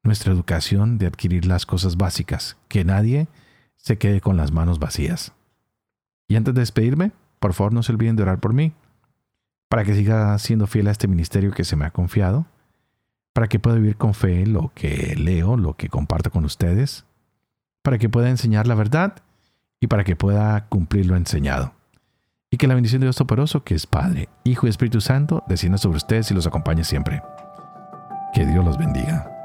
nuestra 0.03 0.33
educación, 0.33 0.99
de 0.99 1.07
adquirir 1.07 1.47
las 1.47 1.67
cosas 1.67 1.97
básicas. 1.97 2.57
Que 2.69 2.85
nadie 2.85 3.29
se 3.77 3.99
quede 3.99 4.21
con 4.21 4.37
las 4.37 4.53
manos 4.53 4.79
vacías. 4.79 5.33
Y 6.27 6.37
antes 6.37 6.55
de 6.55 6.61
despedirme, 6.61 7.13
por 7.39 7.55
favor 7.55 7.73
no 7.73 7.83
se 7.83 7.93
olviden 7.93 8.17
de 8.17 8.23
orar 8.23 8.41
por 8.41 8.53
mí, 8.53 8.75
para 9.69 9.85
que 9.85 9.95
siga 9.95 10.37
siendo 10.39 10.67
fiel 10.67 10.89
a 10.89 10.91
este 10.91 11.09
ministerio 11.09 11.53
que 11.53 11.65
se 11.65 11.77
me 11.77 11.87
ha 11.87 11.91
confiado, 11.91 12.47
para 13.39 13.47
que 13.47 13.61
pueda 13.61 13.77
vivir 13.77 13.97
con 13.97 14.15
fe 14.15 14.45
lo 14.47 14.73
que 14.75 15.15
leo, 15.15 15.57
lo 15.57 15.75
que 15.75 15.89
comparto 15.89 16.33
con 16.33 16.45
ustedes, 16.45 17.05
para 17.85 17.97
que 17.97 18.09
pueda 18.09 18.31
enseñar 18.31 18.67
la 18.67 18.75
verdad 18.75 19.15
y 19.79 19.87
para 19.87 20.03
que 20.03 20.17
pueda 20.17 20.67
cumplir 20.67 21.07
lo 21.07 21.15
enseñado. 21.15 21.73
Y 22.51 22.57
que 22.57 22.67
la 22.67 22.75
bendición 22.75 22.99
de 22.99 23.05
Dios 23.05 23.15
Toporoso, 23.15 23.63
que 23.63 23.77
es 23.77 23.87
Padre, 23.87 24.29
Hijo 24.43 24.67
y 24.67 24.71
Espíritu 24.71 25.01
Santo, 25.01 25.45
descienda 25.47 25.79
sobre 25.79 25.99
ustedes 25.99 26.29
y 26.33 26.35
los 26.35 26.49
acompañe 26.49 26.83
siempre. 26.83 27.23
Que 28.35 28.45
Dios 28.45 28.65
los 28.65 28.77
bendiga. 28.77 29.38